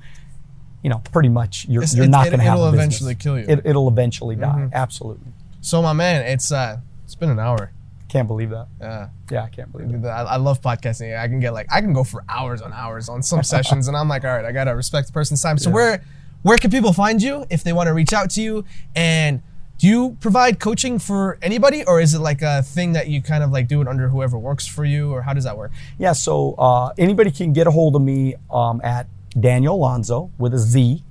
[0.83, 3.39] you know, pretty much you're, It's- you're it- not going to have it'll eventually kill
[3.39, 3.47] you.
[3.49, 4.47] It, it'll eventually die.
[4.47, 4.75] Mm-hmm.
[4.75, 5.33] Absolutely.
[5.61, 7.73] So my man, it's uh, it's been an hour.
[8.09, 8.69] Can't believe that.
[8.81, 9.09] Yeah.
[9.31, 10.09] Yeah, I can't believe that.
[10.09, 11.19] I, I love podcasting.
[11.19, 13.97] I can get like I can go for hours on hours on some sessions, and
[13.97, 15.59] I'm like, all right, I gotta respect the person's time.
[15.59, 16.03] So where
[16.43, 18.65] where can people find you if they want to reach out to you?
[18.95, 19.43] And
[19.79, 23.45] do you provide coaching for anybody, or is it like a thing that you kind
[23.45, 25.71] of like do it under whoever works for you, or how does that work?
[25.99, 29.07] Yeah, so uh, anybody can get a hold of me um, at
[29.39, 31.05] Daniel Alonzo with a Z,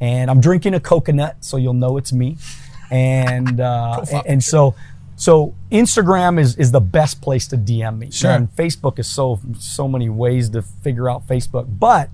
[0.00, 2.36] and I'm drinking a coconut, so you'll know it's me.
[2.90, 4.74] And uh, and, and so
[5.16, 8.10] so Instagram is is the best place to DM me.
[8.10, 8.30] Sure.
[8.30, 12.10] And Facebook is so so many ways to figure out Facebook, but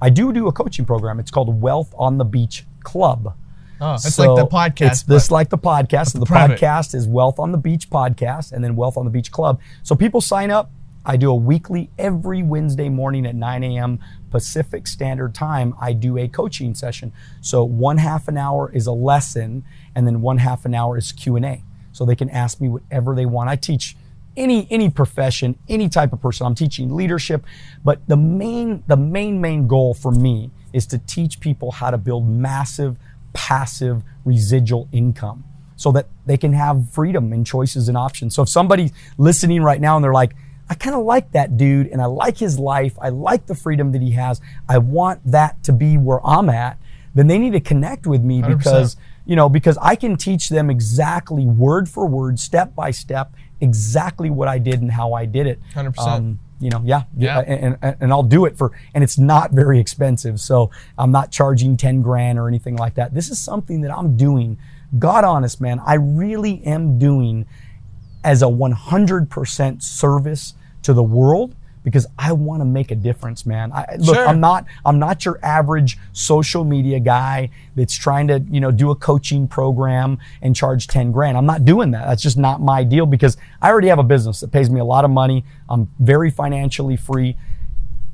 [0.00, 1.20] I do do a coaching program.
[1.20, 3.34] It's called Wealth on the Beach Club.
[3.80, 4.90] Oh, it's So like the podcast.
[4.90, 6.12] It's this like the podcast.
[6.12, 6.60] So the private.
[6.60, 9.60] podcast is Wealth on the Beach podcast, and then Wealth on the Beach Club.
[9.82, 10.70] So people sign up.
[11.06, 13.98] I do a weekly every Wednesday morning at 9 a.m.
[14.30, 15.74] Pacific Standard Time.
[15.78, 17.12] I do a coaching session.
[17.42, 19.64] So one half an hour is a lesson,
[19.94, 21.62] and then one half an hour is Q and A.
[21.92, 23.50] So they can ask me whatever they want.
[23.50, 23.96] I teach
[24.36, 26.46] any any profession, any type of person.
[26.46, 27.44] I'm teaching leadership,
[27.84, 31.98] but the main the main main goal for me is to teach people how to
[31.98, 32.98] build massive
[33.34, 35.44] passive residual income
[35.76, 38.34] so that they can have freedom and choices and options.
[38.34, 40.34] So if somebody's listening right now and they're like,
[40.70, 43.92] I kind of like that dude and I like his life, I like the freedom
[43.92, 46.78] that he has, I want that to be where I'm at,
[47.14, 48.58] then they need to connect with me 100%.
[48.58, 53.32] because you know, because I can teach them exactly word for word, step by step,
[53.60, 55.60] exactly what I did and how I did it.
[55.72, 56.36] 100%.
[56.60, 57.40] You know, yeah, Yeah.
[57.40, 60.40] and, and, and I'll do it for, and it's not very expensive.
[60.40, 63.12] So I'm not charging 10 grand or anything like that.
[63.12, 64.58] This is something that I'm doing,
[64.98, 67.46] God honest, man, I really am doing
[68.22, 73.70] as a 100% service to the world because I want to make a difference, man.
[73.70, 74.26] I, look, Sure.
[74.26, 78.90] I'm not I'm not your average social media guy that's trying to you know do
[78.90, 81.36] a coaching program and charge ten grand.
[81.36, 82.06] I'm not doing that.
[82.08, 84.84] That's just not my deal because I already have a business that pays me a
[84.84, 85.44] lot of money.
[85.68, 87.36] I'm very financially free.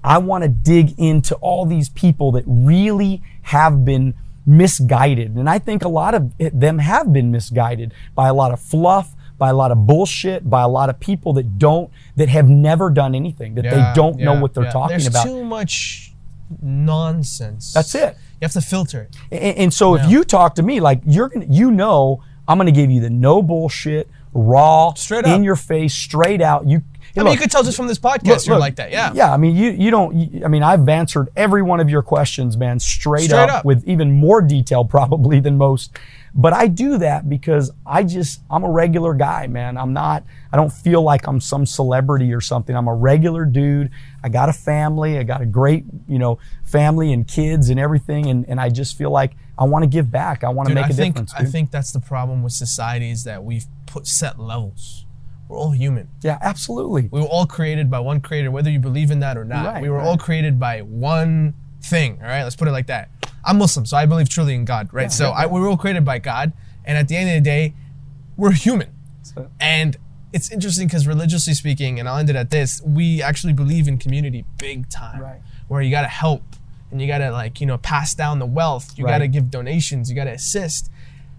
[0.02, 4.14] I want to dig into all these people that really have been
[4.46, 5.36] misguided.
[5.36, 9.14] And I think a lot of them have been misguided by a lot of fluff,
[9.40, 12.90] by a lot of bullshit, by a lot of people that don't, that have never
[12.90, 14.70] done anything, that Yeah, they don't know what they're yeah.
[14.70, 15.24] talking There's about.
[15.24, 16.12] too much
[16.62, 17.72] nonsense.
[17.72, 18.16] That's it.
[18.40, 19.16] You have to filter it.
[19.32, 22.70] And, and so if you talk to me, like you're gonna, you know, I'm gonna
[22.72, 26.66] give you the no bullshit, raw, Straight in your face, straight out.
[26.66, 26.82] You,
[27.16, 28.92] I mean, you could tell just from this podcast Look, you're look, like that.
[28.92, 29.12] Yeah.
[29.14, 30.14] Yeah, I mean, you you don't.
[30.14, 33.64] You, I mean, I've answered every one of your questions, man, straight, Straight up, up.
[33.64, 35.96] with even more detail probably than most.
[36.34, 39.76] But I do that because I just I'm a regular guy, man.
[39.76, 40.24] I'm not.
[40.52, 42.76] I don't feel like I'm some celebrity or something.
[42.76, 43.90] I'm a regular dude.
[44.22, 45.18] I got a family.
[45.18, 48.26] I got a great, you know, family and kids and everything.
[48.26, 50.44] And and I just feel like I want to give back.
[50.44, 51.34] I want to make I a think difference.
[51.34, 51.52] I dude.
[51.52, 55.06] think that's the problem with society is that we've put set levels.
[55.48, 56.08] We're all human.
[56.22, 57.08] yeah, absolutely.
[57.10, 59.66] We were all created by one creator, whether you believe in that or not.
[59.66, 60.06] Right, we were right.
[60.06, 62.18] all created by one thing.
[62.22, 63.10] All right, let's put it like that.
[63.50, 64.88] I'm Muslim, so I believe truly in God.
[64.92, 65.10] Right.
[65.12, 66.52] so yeah, I, we were all created by God,
[66.84, 67.74] and at the end of the day,
[68.36, 68.88] we're human.
[69.22, 69.96] So- And
[70.32, 73.98] it's interesting because religiously speaking, and I'll end it at this, we actually believe in
[73.98, 75.20] community big time.
[75.20, 75.40] Right.
[75.68, 76.42] Where you gotta help
[76.92, 78.96] and you gotta like, you know, pass down the wealth.
[78.96, 79.12] You Right.
[79.12, 80.90] gotta give donations, you gotta assist.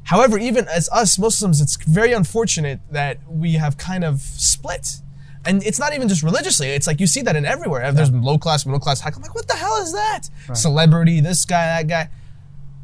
[0.03, 4.99] However, even as us Muslims, it's very unfortunate that we have kind of split.
[5.45, 6.67] And it's not even just religiously.
[6.69, 7.81] It's like you see that in everywhere.
[7.83, 9.11] If There's low class, middle class, high.
[9.15, 10.29] I'm like, what the hell is that?
[10.53, 12.09] Celebrity, this guy, that guy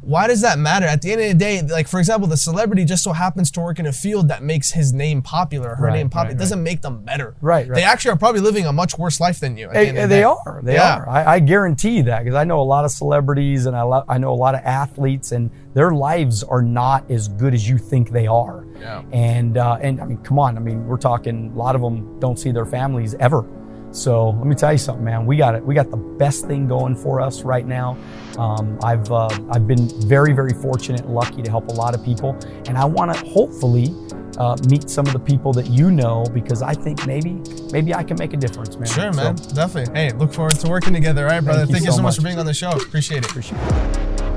[0.00, 0.86] why does that matter?
[0.86, 3.60] At the end of the day, like for example, the celebrity just so happens to
[3.60, 6.28] work in a field that makes his name popular, her Right, name popular.
[6.34, 7.34] right, It doesn't make them better.
[7.40, 7.74] Right, right.
[7.76, 9.68] They actually are probably living a much worse life than you.
[9.72, 10.60] They, the they are.
[10.62, 10.96] They Yeah.
[10.98, 11.08] are.
[11.08, 14.18] I, I guarantee that because I know a lot of celebrities and I, lo- I
[14.18, 18.10] know a lot of athletes, and their lives are not as good as you think
[18.10, 18.64] they are.
[18.80, 19.02] Yeah.
[19.12, 20.56] And uh, and I mean, come on.
[20.56, 21.50] I mean, we're talking.
[21.52, 23.44] A lot of them don't see their families ever.
[23.90, 25.26] So let me tell you something, man.
[25.26, 25.64] We got it.
[25.64, 27.96] We got the best thing going for us right now.
[28.36, 32.04] Um, I've uh, I've been very very fortunate and lucky to help a lot of
[32.04, 32.36] people,
[32.66, 33.94] and I want to hopefully.
[34.36, 38.04] Uh, meet some of the people that you know because I think maybe maybe I
[38.04, 38.86] can make a difference, man.
[38.86, 39.34] Sure, So, man.
[39.34, 39.92] Definitely.
[39.94, 41.24] Hey, look forward to working together.
[41.24, 41.64] All right, brother.
[41.64, 42.70] you Thank you so so much for being on the show.
[42.70, 43.30] Appreciate it.
[43.30, 44.27] appreciate it.